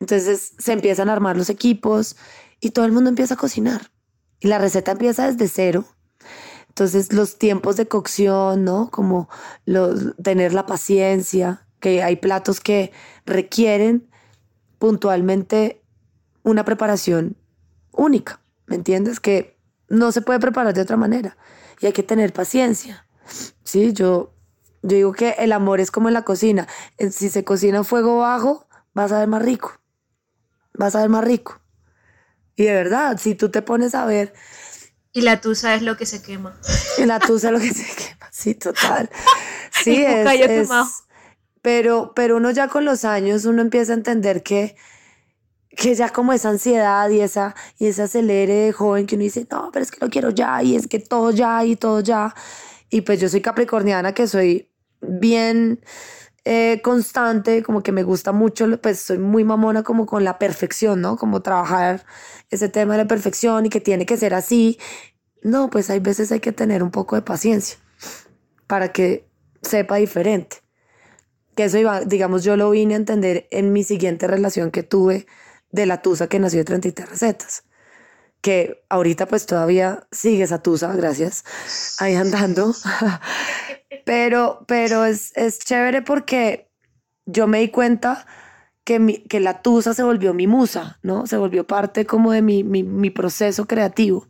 [0.00, 2.16] entonces se empiezan a armar los equipos
[2.60, 3.92] y todo el mundo empieza a cocinar.
[4.40, 5.84] Y la receta empieza desde cero.
[6.76, 8.90] Entonces los tiempos de cocción, ¿no?
[8.90, 9.30] Como
[10.22, 12.92] tener la paciencia, que hay platos que
[13.24, 14.10] requieren
[14.78, 15.82] puntualmente
[16.42, 17.38] una preparación
[17.92, 19.20] única, ¿me entiendes?
[19.20, 19.58] Que
[19.88, 21.38] no se puede preparar de otra manera
[21.80, 23.06] y hay que tener paciencia.
[23.64, 24.34] Sí, yo,
[24.82, 26.68] yo digo que el amor es como en la cocina.
[27.10, 29.80] Si se cocina a fuego bajo, vas a ver más rico.
[30.74, 31.58] Vas a ver más rico.
[32.54, 34.34] Y de verdad, si tú te pones a ver...
[35.16, 36.54] Y la tusa es lo que se quema.
[36.98, 39.10] Y la tusa es lo que se quema, sí, total.
[39.72, 40.68] Sí, es, es,
[41.60, 44.74] pero, pero uno ya con los años, uno empieza a entender que,
[45.70, 49.70] que ya como esa ansiedad y, esa, y ese acelere joven que uno dice, no,
[49.72, 52.34] pero es que lo quiero ya y es que todo ya y todo ya.
[52.88, 55.80] Y pues yo soy capricorniana, que soy bien
[56.46, 61.00] eh, constante, como que me gusta mucho, pues soy muy mamona como con la perfección,
[61.00, 61.16] ¿no?
[61.16, 62.06] Como trabajar
[62.50, 64.78] ese tema de la perfección y que tiene que ser así.
[65.42, 67.78] No, pues hay veces hay que tener un poco de paciencia
[68.66, 69.28] para que
[69.62, 70.58] sepa diferente
[71.56, 75.26] que eso iba, digamos, yo lo vine a entender en mi siguiente relación que tuve
[75.72, 77.64] de la Tusa que nació de 33 recetas.
[78.42, 81.44] Que ahorita pues todavía sigue esa Tusa, gracias,
[81.98, 82.74] ahí andando.
[84.06, 86.70] pero pero es, es chévere porque
[87.26, 88.24] yo me di cuenta
[88.84, 91.26] que, mi, que la Tusa se volvió mi musa, ¿no?
[91.26, 94.28] Se volvió parte como de mi, mi, proceso creativo.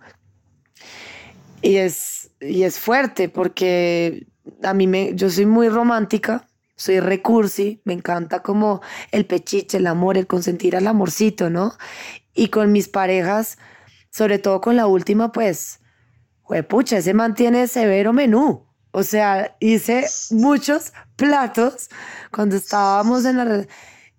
[1.61, 4.27] Y es, y es fuerte porque
[4.63, 9.87] a mí me, yo soy muy romántica soy recursi, me encanta como el pechiche, el
[9.87, 11.73] amor, el consentir al amorcito, ¿no?
[12.35, 13.57] Y con mis parejas,
[14.11, 15.81] sobre todo con la última, pues,
[16.69, 18.67] pucha, ese mantiene severo menú.
[18.99, 21.91] O sea, hice muchos platos
[22.33, 23.67] cuando estábamos en la...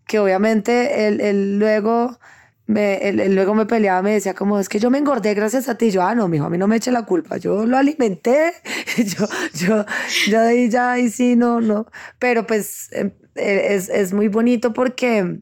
[0.06, 2.20] que obviamente él luego
[2.68, 5.80] me, él, luego me peleaba, me decía como, es que yo me engordé gracias a
[5.80, 5.90] ti.
[5.90, 7.38] Yo, ah, no, mijo, a mí no me eche la culpa.
[7.38, 8.54] Yo lo alimenté.
[8.98, 9.26] yo,
[9.56, 9.86] yo,
[10.28, 10.42] yo
[10.84, 11.88] ahí sí, no, no.
[12.20, 15.40] Pero pues em, e, es, es muy bonito porque,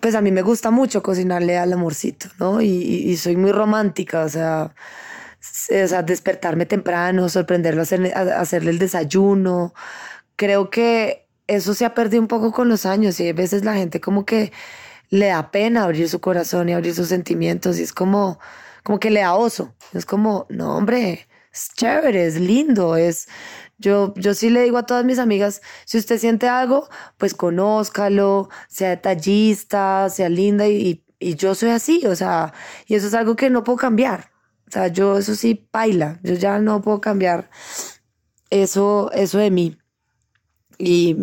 [0.00, 2.60] pues a mí me gusta mucho cocinarle al amorcito, ¿no?
[2.60, 4.74] Y soy muy romántica, o sea,
[5.84, 9.74] o sea, despertarme temprano, sorprenderlo, hacerle, hacerle el desayuno.
[10.36, 13.74] Creo que eso se ha perdido un poco con los años y a veces la
[13.74, 14.52] gente como que
[15.10, 18.38] le da pena abrir su corazón y abrir sus sentimientos y es como,
[18.82, 19.74] como que le da oso.
[19.92, 23.28] Es como, no, hombre, es chévere, es lindo, es...
[23.78, 26.88] Yo, yo sí le digo a todas mis amigas, si usted siente algo,
[27.18, 32.54] pues conózcalo, sea detallista, sea linda y, y yo soy así, o sea,
[32.86, 34.33] y eso es algo que no puedo cambiar.
[34.68, 37.50] O sea, yo eso sí baila, yo ya no puedo cambiar
[38.50, 39.78] eso, eso de mí.
[40.78, 41.16] Y,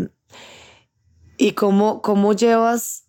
[1.38, 3.06] y cómo, cómo llevas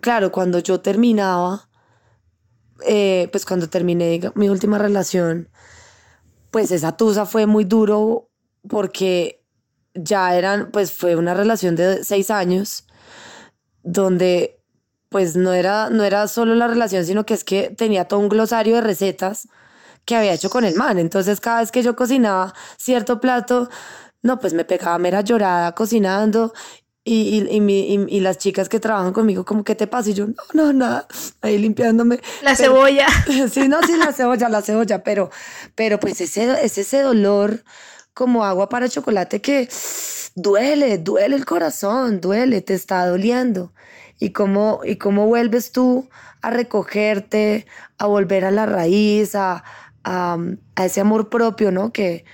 [0.00, 1.68] claro, cuando yo terminaba,
[2.86, 5.48] eh, pues cuando terminé mi última relación,
[6.50, 8.30] pues esa tusa fue muy duro
[8.68, 9.44] porque
[9.94, 12.86] ya eran, pues fue una relación de seis años
[13.82, 14.55] donde
[15.08, 18.28] pues no era, no era solo la relación, sino que es que tenía todo un
[18.28, 19.48] glosario de recetas
[20.04, 20.98] que había hecho con el man.
[20.98, 23.68] Entonces cada vez que yo cocinaba cierto plato,
[24.22, 26.52] no, pues me pegaba mera llorada cocinando
[27.04, 30.10] y, y, y, y, las chicas que trabajan conmigo, como, ¿qué te pasa?
[30.10, 31.06] Y yo, no, no, nada,
[31.40, 32.20] ahí limpiándome.
[32.42, 33.06] La cebolla.
[33.52, 35.30] Sí, no, sí, la cebolla, la cebolla, pero,
[35.76, 37.62] pero pues ese, es ese dolor
[38.12, 39.68] como agua para chocolate que
[40.34, 43.72] duele, duele el corazón, duele, te está doliendo.
[44.18, 46.08] Y cómo, y cómo vuelves tú
[46.40, 47.66] a recogerte,
[47.98, 49.62] a volver a la raíz, a,
[50.04, 50.38] a,
[50.74, 51.92] a ese amor propio, ¿no?
[51.92, 52.24] Que,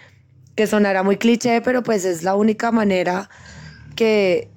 [0.55, 3.28] que sonará muy cliché, pero pues es la única manera
[3.97, 4.51] que,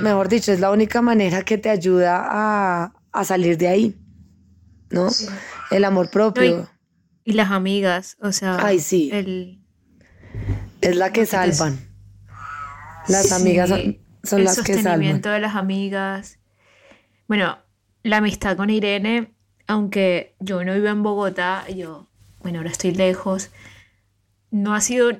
[0.00, 3.96] mejor dicho, es la única manera que te ayuda a, a salir de ahí,
[4.90, 5.08] ¿no?
[5.70, 6.68] El amor propio.
[7.24, 8.58] y, las amigas, o sea.
[8.64, 9.58] Ay, sí.
[10.80, 11.80] es la que salvan.
[13.08, 13.70] Las amigas
[14.22, 15.16] son, las que salvan.
[15.16, 16.38] El de las amigas.
[17.32, 17.56] Bueno,
[18.02, 19.32] la amistad con Irene,
[19.66, 22.06] aunque yo no vivo en Bogotá, yo,
[22.40, 23.50] bueno, ahora estoy lejos,
[24.50, 25.12] no ha sido,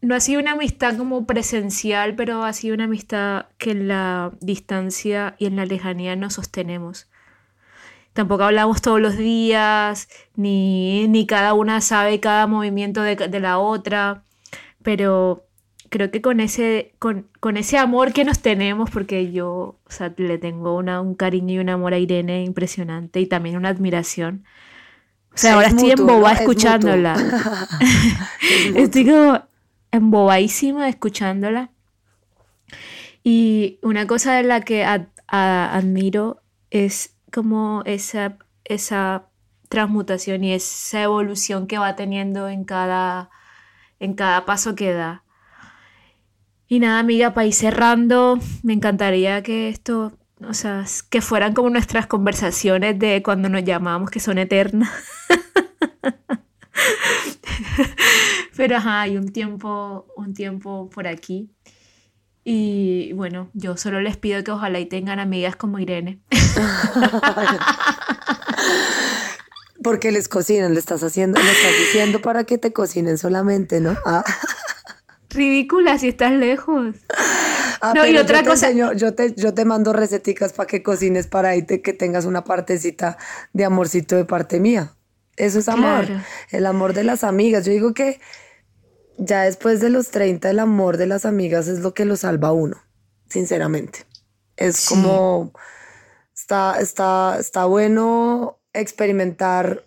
[0.00, 4.32] no ha sido una amistad como presencial, pero ha sido una amistad que en la
[4.40, 7.08] distancia y en la lejanía nos sostenemos.
[8.14, 13.58] Tampoco hablamos todos los días, ni, ni cada una sabe cada movimiento de, de la
[13.58, 14.24] otra,
[14.82, 15.46] pero
[15.90, 20.14] creo que con ese, con, con, ese amor que nos tenemos, porque yo o sea,
[20.16, 24.44] le tengo una, un cariño y un amor a Irene impresionante y también una admiración.
[25.34, 27.16] O sea, ahora estoy embobada escuchándola.
[28.74, 29.42] estoy como
[29.90, 31.70] embobadísima escuchándola.
[33.22, 34.84] Y una cosa de la que
[35.26, 39.26] admiro es como esa, esa
[39.68, 43.30] transmutación y esa evolución que va teniendo en cada,
[43.98, 45.24] en cada paso que da.
[46.72, 50.12] Y nada, amiga, ir cerrando, me encantaría que esto,
[50.48, 54.88] o sea, que fueran como nuestras conversaciones de cuando nos llamamos, que son eternas.
[58.56, 61.50] Pero ajá, hay un tiempo, un tiempo por aquí.
[62.44, 66.20] Y bueno, yo solo les pido que ojalá y tengan amigas como Irene.
[69.82, 73.96] Porque les cocinan, le estás haciendo, le estás diciendo para que te cocinen solamente, ¿no?
[74.06, 74.22] Ah
[75.30, 76.96] ridícula si estás lejos.
[77.82, 78.70] Ah, no, y otra cosa.
[78.72, 83.16] yo, te, yo te mando receticas para que cocines para ahí que tengas una partecita
[83.54, 84.94] de amorcito de parte mía.
[85.36, 86.06] Eso es amor.
[86.50, 87.64] El amor de las amigas.
[87.64, 88.20] Yo digo que
[89.16, 92.48] ya después de los 30, el amor de las amigas es lo que lo salva
[92.48, 92.76] a uno,
[93.28, 94.00] sinceramente.
[94.56, 95.52] Es como.
[96.34, 99.84] Está, está, está bueno experimentar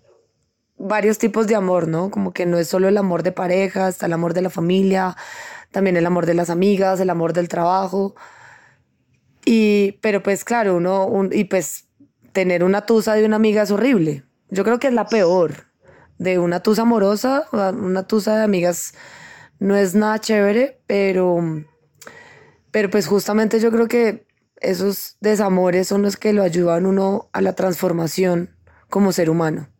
[0.77, 2.09] varios tipos de amor, ¿no?
[2.11, 5.15] Como que no es solo el amor de pareja, está el amor de la familia,
[5.71, 8.15] también el amor de las amigas, el amor del trabajo.
[9.45, 11.87] Y, pero pues claro, uno, y pues
[12.31, 14.23] tener una tusa de una amiga es horrible.
[14.49, 15.67] Yo creo que es la peor.
[16.17, 18.93] De una tusa amorosa, una tusa de amigas
[19.59, 21.39] no es nada chévere, pero,
[22.71, 27.41] pero pues justamente yo creo que esos desamores son los que lo ayudan uno a
[27.41, 28.55] la transformación
[28.89, 29.72] como ser humano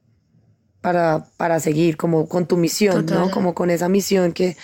[0.84, 3.32] para, para seguir, como con tu misión, ¿no?
[3.32, 4.58] Como con esa misión que,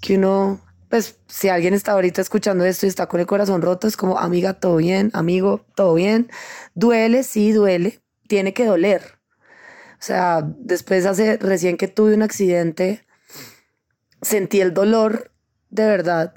[0.00, 3.86] que uno, pues si alguien está ahorita escuchando esto y está con el corazón roto,
[3.86, 6.28] es como, amiga, todo bien, amigo, todo bien.
[6.74, 9.02] Duele, sí, duele, tiene que doler.
[10.00, 13.06] O sea, después hace, recién que tuve un accidente,
[14.20, 15.30] sentí el dolor
[15.70, 16.34] de verdad,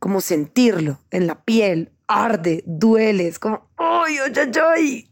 [0.00, 4.52] como sentirlo en la piel, arde, duele, es como, ¡ay, ay, ay!
[4.60, 5.10] ay!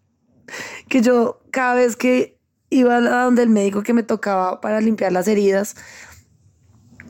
[0.89, 2.38] Que yo cada vez que
[2.71, 5.75] iba a donde el médico que me tocaba para limpiar las heridas,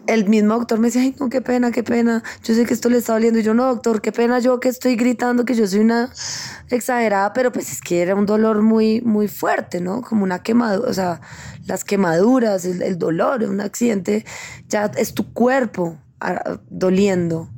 [0.08, 2.88] el mismo doctor me decía, ay, no, qué pena, qué pena, yo sé que esto
[2.88, 3.40] le está doliendo.
[3.40, 6.10] Y yo, no, doctor, qué pena yo que estoy gritando que yo soy una
[6.70, 10.00] exagerada, pero pues es que era un dolor muy, muy fuerte, ¿no?
[10.00, 11.20] Como una quemadura, o sea,
[11.66, 14.24] las quemaduras, el, el dolor, un accidente,
[14.66, 17.50] ya es tu cuerpo ah, doliendo.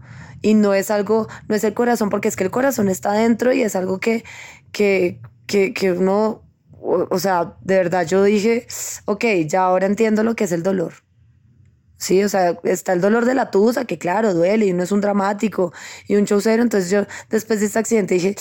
[0.43, 3.53] Y no es algo, no es el corazón, porque es que el corazón está dentro
[3.53, 4.25] y es algo que,
[4.73, 6.43] que, que, que uno
[6.83, 8.67] o, sea, de verdad yo dije,
[9.05, 10.95] ok, ya ahora entiendo lo que es el dolor.
[11.97, 14.91] Sí, o sea, está el dolor de la tusa, que claro, duele y uno es
[14.91, 15.73] un dramático
[16.09, 16.63] y un chaucero.
[16.63, 18.37] Entonces yo, después de este accidente, dije,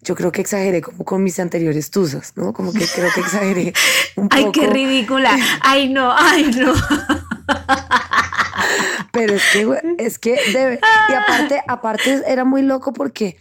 [0.00, 2.52] yo creo que exageré como con mis anteriores tusas, ¿no?
[2.52, 3.72] Como que creo que exageré
[4.16, 4.46] un poco.
[4.46, 5.30] Ay, qué ridícula.
[5.60, 6.74] Ay, no, ay, no.
[9.12, 10.80] Pero es que, es que debe.
[11.08, 13.36] Y aparte, aparte era muy loco porque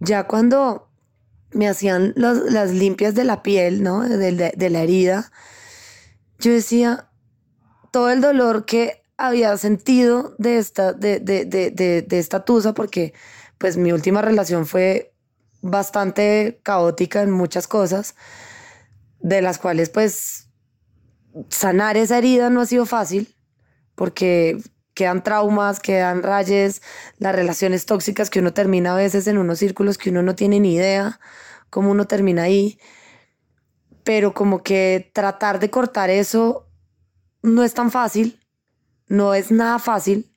[0.00, 0.89] ya cuando
[1.52, 4.00] me hacían las limpias de la piel, ¿no?
[4.02, 5.30] De, la herida.
[6.38, 7.08] Yo decía,
[7.90, 13.12] todo el dolor que había sentido de esta, de, de, esta tusa, porque
[13.58, 15.12] pues mi última relación fue
[15.60, 18.14] bastante caótica en muchas cosas,
[19.18, 20.48] de las cuales pues
[21.50, 23.34] sanar esa herida no ha sido fácil,
[23.94, 24.62] porque
[25.00, 26.82] quedan traumas, quedan rayes,
[27.18, 30.60] las relaciones tóxicas que uno termina a veces en unos círculos que uno no tiene
[30.60, 31.18] ni idea
[31.70, 32.78] cómo uno termina ahí.
[34.04, 36.68] Pero como que tratar de cortar eso
[37.40, 38.38] no es tan fácil,
[39.08, 40.30] no es nada fácil.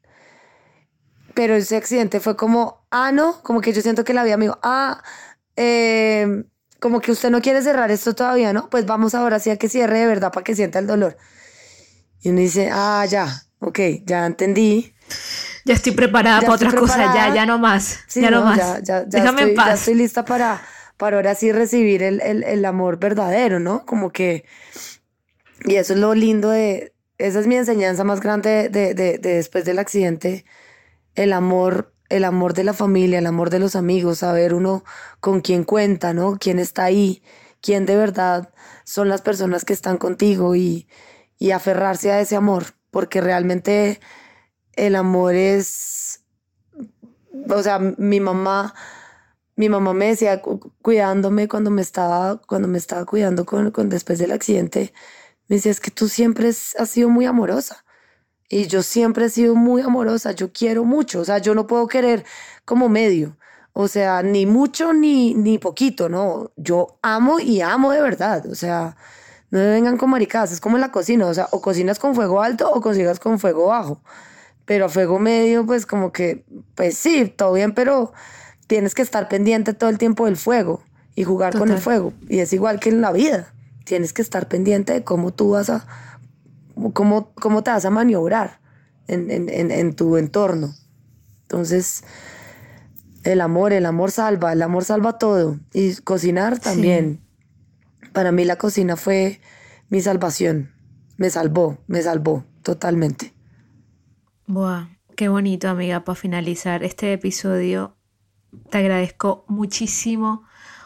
[1.34, 4.46] Pero ese accidente fue como, ah, no, como que yo siento que la vida me
[4.46, 5.04] dijo, ah,
[5.58, 6.46] eh,
[6.80, 8.70] como que usted no quiere cerrar esto todavía, ¿no?
[8.70, 11.18] Pues vamos ahora sí a que cierre de verdad para que sienta el dolor.
[12.22, 13.28] Y uno dice, ah, ya,
[13.64, 14.94] ok, ya entendí.
[15.66, 18.00] Ya estoy preparada para otra cosa, ya, ya no más.
[18.14, 18.84] ya no, más.
[18.84, 19.68] Ya, Déjame estoy, en paz.
[19.68, 20.62] Ya estoy lista para,
[20.98, 23.86] para ahora sí recibir el, el, el amor verdadero, ¿no?
[23.86, 24.46] Como que.
[25.66, 26.94] Y eso es lo lindo de.
[27.18, 30.46] Esa es mi enseñanza más grande de, de, de después del accidente.
[31.16, 34.84] El amor el amor de la familia, el amor de los amigos, saber uno
[35.20, 36.38] con quién cuenta, ¿no?
[36.40, 37.24] Quién está ahí,
[37.62, 38.54] quién de verdad
[38.86, 40.88] son las personas que están contigo y,
[41.40, 44.00] y aferrarse a ese amor, porque realmente
[44.74, 46.24] el amor es,
[47.50, 48.76] o sea, mi mamá,
[49.56, 50.42] mi mamá me decía
[50.84, 54.94] cuidándome cuando me estaba, cuando me estaba cuidando con, con después del accidente,
[55.48, 57.84] me decía es que tú siempre has sido muy amorosa.
[58.50, 61.88] Y yo siempre he sido muy amorosa, yo quiero mucho, o sea, yo no puedo
[61.88, 62.24] querer
[62.66, 63.38] como medio,
[63.74, 68.54] o sea, ni mucho ni, ni poquito, no, yo amo y amo de verdad, o
[68.54, 68.96] sea,
[69.54, 72.16] no me vengan con maricadas, es como en la cocina, o sea, o cocinas con
[72.16, 74.02] fuego alto o cocinas con fuego bajo,
[74.66, 76.44] pero a fuego medio, pues como que,
[76.74, 78.14] pues sí, todo bien, pero
[78.66, 80.82] tienes que estar pendiente todo el tiempo del fuego
[81.14, 83.54] y jugar con el fuego, y es igual que en la vida,
[83.86, 85.86] tienes que estar pendiente de cómo tú vas a
[86.94, 88.60] cómo, cómo te vas a maniobrar
[89.06, 90.74] en, en, en, tu entorno.
[91.44, 92.04] Entonces,
[93.24, 95.60] el amor, el amor salva, el amor salva todo.
[95.74, 97.23] Y cocinar también.
[98.14, 99.42] Para mí la cocina fue
[99.90, 100.74] mi salvación.
[101.18, 103.34] Me salvó, me salvó totalmente.
[104.48, 107.96] Buah, qué bonito, amiga, para finalizar este episodio.
[108.70, 110.44] Te agradezco muchísimo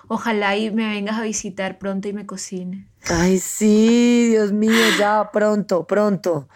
[0.10, 2.90] Ojalá y me vengas a visitar pronto y me cocine.
[3.10, 6.48] Ay, sí, Dios mío, ya pronto, pronto,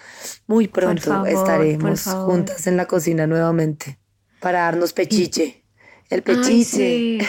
[0.47, 3.99] muy pronto estaremos juntas en la cocina nuevamente
[4.39, 5.61] para darnos pechiche.
[6.12, 7.20] El pechiche.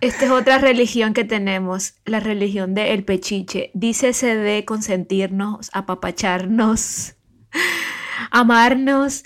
[0.00, 3.70] Esta es otra religión que tenemos, la religión del pechiche.
[3.74, 7.14] Dícese de consentirnos, apapacharnos,
[8.30, 9.24] amarnos.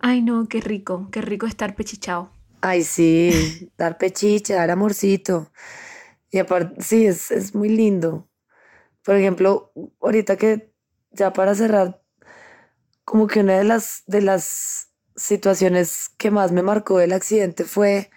[0.00, 2.32] Ay, no, qué rico, qué rico estar pechichado.
[2.60, 5.52] Ay, sí, dar pechiche, dar amorcito.
[6.32, 8.28] Y aparte, sí, es, es muy lindo.
[9.04, 10.72] Por ejemplo, ahorita que
[11.12, 12.02] ya para cerrar,
[13.04, 18.10] como que una de las, de las situaciones que más me marcó el accidente fue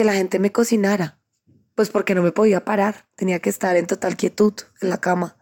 [0.00, 1.18] que la gente me cocinara.
[1.74, 5.36] Pues porque no me podía parar, tenía que estar en total quietud en la cama.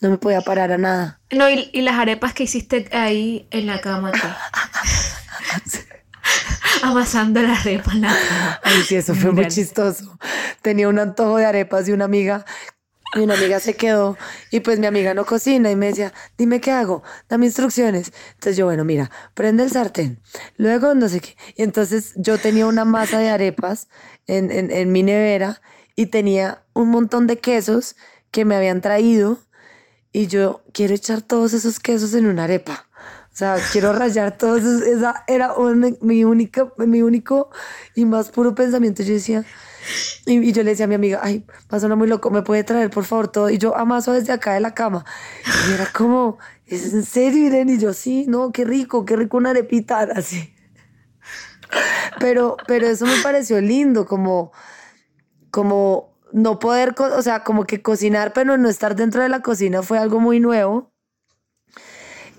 [0.00, 1.20] No me podía parar a nada.
[1.30, 4.10] No, y, y las arepas que hiciste ahí en la cama.
[6.82, 10.18] amasando la arepa en la Ay, sí, eso fue muy chistoso.
[10.62, 12.44] Tenía un antojo de arepas y una amiga
[13.14, 14.16] y una amiga se quedó
[14.50, 18.12] y pues mi amiga no cocina y me decía, dime qué hago, dame instrucciones.
[18.34, 20.20] Entonces yo, bueno, mira, prende el sartén,
[20.56, 21.36] luego no sé qué.
[21.56, 23.88] Y entonces yo tenía una masa de arepas
[24.26, 25.60] en, en, en mi nevera
[25.94, 27.96] y tenía un montón de quesos
[28.30, 29.38] que me habían traído
[30.12, 32.88] y yo quiero echar todos esos quesos en una arepa.
[33.32, 34.56] O sea, quiero rayar todo.
[34.58, 35.54] Esa era
[36.02, 37.50] mi, única, mi único
[37.94, 39.02] y más puro pensamiento.
[39.02, 39.44] Yo decía,
[40.26, 43.04] y, yo le decía a mi amiga, ay, pasa muy loco, ¿me puede traer por
[43.04, 43.48] favor todo?
[43.48, 45.06] Y yo amaso desde acá de la cama.
[45.68, 47.74] Y era como, ¿es en serio, Irene?
[47.74, 50.54] Y yo, sí, no, qué rico, qué rico una arepita, así.
[52.20, 54.52] Pero, pero eso me pareció lindo, como,
[55.50, 59.82] como no poder, o sea, como que cocinar, pero no estar dentro de la cocina
[59.82, 60.92] fue algo muy nuevo.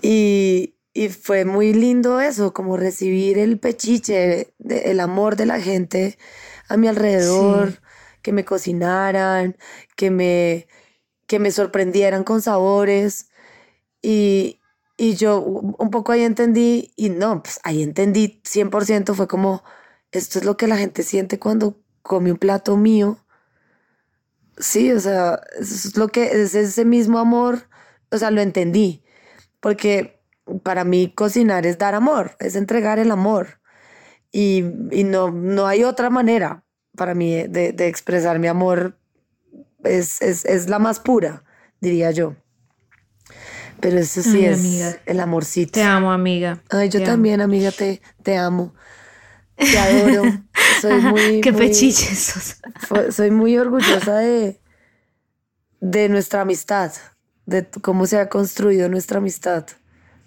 [0.02, 6.16] Y, y fue muy lindo eso, como recibir el pechiche, el amor de la gente
[6.68, 7.80] a mi alrededor,
[8.22, 9.56] que me cocinaran,
[9.96, 10.68] que me,
[11.26, 13.28] que me sorprendieran con sabores.
[14.02, 14.60] Y,
[14.96, 19.64] y yo un poco ahí entendí, y no, pues ahí entendí 100%, fue como,
[20.12, 23.18] esto es lo que la gente siente cuando come un plato mío.
[24.58, 27.68] Sí, o sea, es lo que es ese mismo amor,
[28.12, 29.02] o sea, lo entendí,
[29.58, 30.13] porque
[30.62, 33.60] para mí cocinar es dar amor, es entregar el amor.
[34.32, 36.64] Y, no, no hay otra manera
[36.96, 38.98] para mí de, expresar mi amor.
[39.84, 41.44] Es, es, la más pura,
[41.80, 42.34] diría yo.
[43.80, 45.72] Pero eso sí es el amorcito.
[45.72, 46.62] Te amo, amiga.
[46.70, 48.74] Ay, yo también, amiga, te, te amo.
[49.56, 50.24] Te adoro.
[50.80, 51.40] soy muy.
[51.40, 52.60] Qué pechiches.
[53.10, 54.60] Soy muy orgullosa de,
[55.80, 56.92] de nuestra amistad,
[57.46, 59.66] de cómo se ha construido nuestra amistad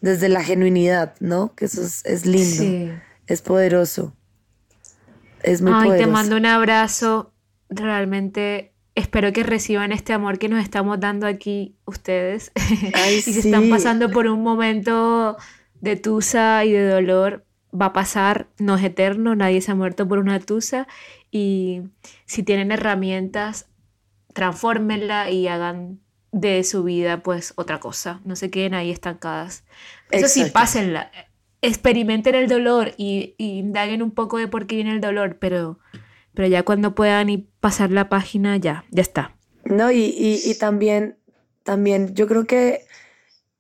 [0.02, 1.54] desde la genuinidad, ¿no?
[1.56, 2.94] Que eso es, lindo,
[3.28, 4.16] es poderoso,
[5.44, 7.34] es muy Ay, te mando un abrazo,
[7.70, 12.52] realmente espero que reciban este amor que nos estamos dando aquí ustedes.
[12.94, 15.38] Ay, y si están pasando por un momento
[15.82, 17.46] de tusa y de dolor,
[17.80, 20.88] va a pasar, no es eterno, nadie se ha muerto por una tusa.
[21.30, 21.84] Y
[22.26, 23.68] si tienen herramientas,
[24.34, 26.00] transfórmenla y hagan
[26.32, 29.64] de su vida pues otra cosa, no se queden ahí estancadas.
[30.12, 31.12] Eso sí, pásenla,
[31.62, 35.80] experimenten el dolor y, indaguen un poco de por qué viene el dolor, pero,
[36.34, 39.36] pero ya cuando puedan y pasar la página, ya, ya está.
[39.64, 41.18] No, y, y, también,
[41.64, 42.86] también yo creo que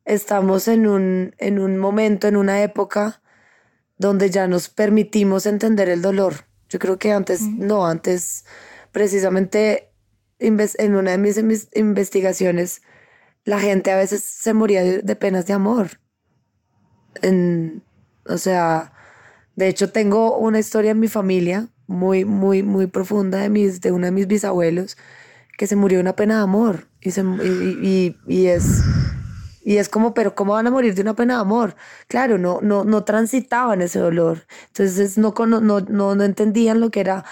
[0.05, 3.21] estamos en un, en un momento, en una época
[3.97, 6.45] donde ya nos permitimos entender el dolor.
[6.69, 8.45] Yo creo que antes, no, antes
[8.91, 9.86] precisamente
[10.39, 12.81] en una de mis investigaciones,
[13.43, 15.99] la gente a veces se moría de, penas de amor.
[18.25, 18.93] o sea,
[19.55, 23.91] de hecho tengo una historia en mi familia muy, muy, muy profunda de, mis, de
[23.91, 24.97] uno de mis bisabuelos
[25.57, 28.83] que se murió de una pena de amor y, y, y es
[29.67, 31.75] y es como, pero ¿cómo van a morir de una pena de amor?
[32.07, 34.47] Claro, no, no, no transitaban ese dolor.
[34.67, 37.25] Entonces no, no, no, no entendían lo que era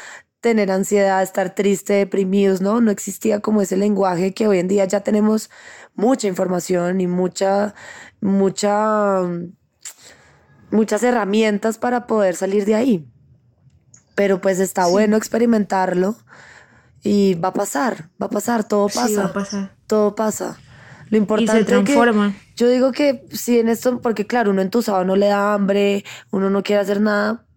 [0.45, 2.79] tener ansiedad, estar triste, deprimidos, ¿no?
[2.79, 5.49] No existía como ese lenguaje que hoy en día ya tenemos
[5.95, 7.73] mucha información y mucha,
[8.21, 9.21] mucha,
[10.69, 13.11] muchas herramientas para poder salir de ahí.
[14.13, 16.15] Pero pues está bueno experimentarlo
[17.01, 19.07] y va a pasar, va a pasar, todo pasa.
[19.07, 19.75] Sí, va a pasar.
[19.87, 20.59] Todo pasa.
[21.09, 22.35] Lo importante y se transforma.
[22.55, 26.51] yo digo que si en esto, porque claro, uno entusado no le da hambre, uno
[26.51, 27.47] no quiere hacer nada.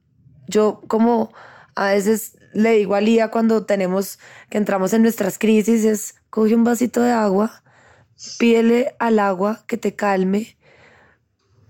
[0.46, 1.34] Yo como
[1.74, 4.18] a veces le digo a Lía cuando tenemos,
[4.50, 7.62] que entramos en nuestras crisis, es coge un vasito de agua,
[8.38, 10.56] pídele al agua que te calme,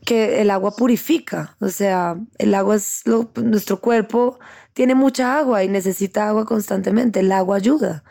[0.05, 4.39] que el agua purifica, o sea, el agua es lo, nuestro cuerpo
[4.73, 8.05] tiene mucha agua y necesita agua constantemente, el agua ayuda.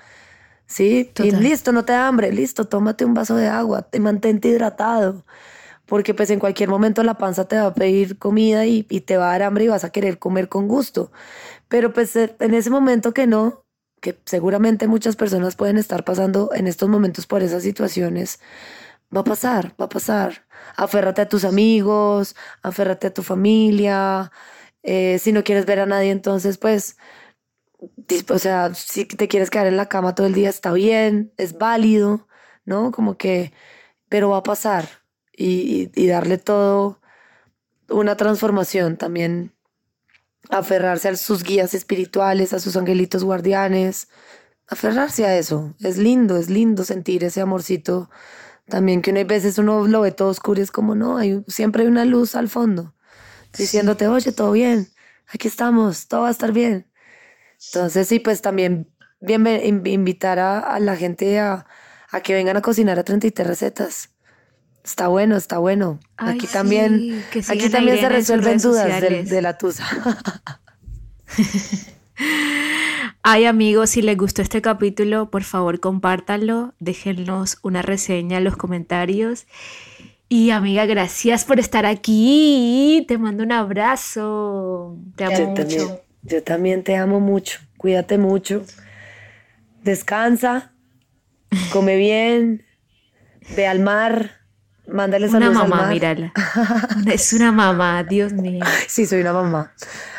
[0.66, 4.50] Sí, y listo, no te da hambre, listo, tómate un vaso de agua, te mantente
[4.50, 5.26] hidratado,
[5.86, 9.16] porque pues en cualquier momento la panza te va a pedir comida y, y, te
[9.16, 11.10] va a dar hambre y vas a querer comer con gusto.
[11.70, 13.66] Pero pues eh, en ese momento que no,
[14.02, 18.40] que seguramente muchas personas pueden estar pasando en estos momentos por esas situaciones,
[19.16, 20.46] va a pasar, va a pasar.
[20.76, 24.32] Aférrate a tus amigos, aférrate a tu familia.
[24.84, 26.98] Eh, si no quieres ver a nadie, entonces pues
[28.30, 31.58] o sea, si te quieres quedar en la cama todo el día, está bien, es
[31.58, 32.28] válido,
[32.66, 32.92] ¿no?
[32.92, 33.54] Como que,
[34.10, 34.88] pero va a pasar
[35.34, 37.02] y, y, darle todo
[37.90, 39.54] una transformación también,
[40.50, 44.08] aferrarse a sus guías espirituales, a sus angelitos guardianes,
[44.68, 45.76] aferrarse a eso.
[45.80, 48.10] Es lindo, es lindo sentir ese amorcito
[48.68, 51.84] también que una veces uno lo ve todo oscuro y es como, no, hay, siempre
[51.84, 52.94] hay una luz al fondo,
[53.58, 54.90] diciéndote, oye, todo bien,
[55.28, 56.92] aquí estamos, todo va a estar bien.
[57.66, 59.48] Entonces, sí, pues también bien,
[59.86, 61.66] invitar a, la gente a,
[62.24, 64.10] que vengan a cocinar a 33 recetas.
[64.88, 66.00] Está bueno, está bueno.
[66.16, 69.86] aquí también, aquí también se resuelven dudas de, la tusa.
[73.22, 78.56] Ay amigos, si les gustó este capítulo, por favor compártanlo, déjennos una reseña en los
[78.56, 79.46] comentarios.
[80.30, 83.04] Y amiga, gracias por estar aquí.
[83.10, 84.96] Te mando un abrazo.
[85.18, 86.02] Te amo mucho.
[86.24, 87.60] Yo también te amo mucho.
[87.76, 88.64] Cuídate mucho.
[89.84, 90.72] Descansa.
[91.74, 92.64] Come bien.
[93.54, 94.37] Ve al mar.
[94.88, 96.32] Mándale saludos una mamá, mírala.
[97.12, 98.64] es una mamá, Dios mío.
[98.88, 99.74] Sí, soy una mamá.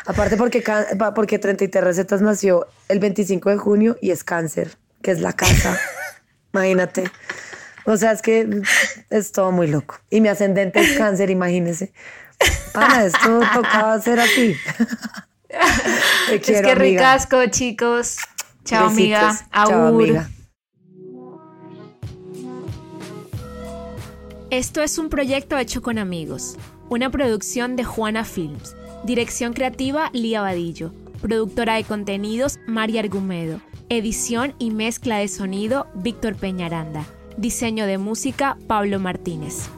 [0.05, 0.63] Aparte porque,
[1.15, 5.79] porque 33 Recetas nació el 25 de junio y es cáncer, que es la casa.
[6.53, 7.11] imagínate.
[7.85, 8.61] O sea, es que
[9.09, 9.99] es todo muy loco.
[10.09, 11.91] Y mi ascendente es cáncer, imagínese.
[12.73, 14.55] Para esto tocaba ser así
[16.31, 18.17] es que ricasco, chicos.
[18.63, 19.35] Chao, amiga.
[19.51, 20.29] Chao, amiga.
[24.51, 26.57] Esto es un proyecto hecho con amigos.
[26.89, 28.75] Una producción de Juana Films.
[29.03, 30.91] Dirección creativa Lía Vadillo.
[31.21, 33.61] Productora de contenidos María Argumedo.
[33.89, 37.05] Edición y mezcla de sonido Víctor Peñaranda.
[37.37, 39.69] Diseño de música Pablo Martínez.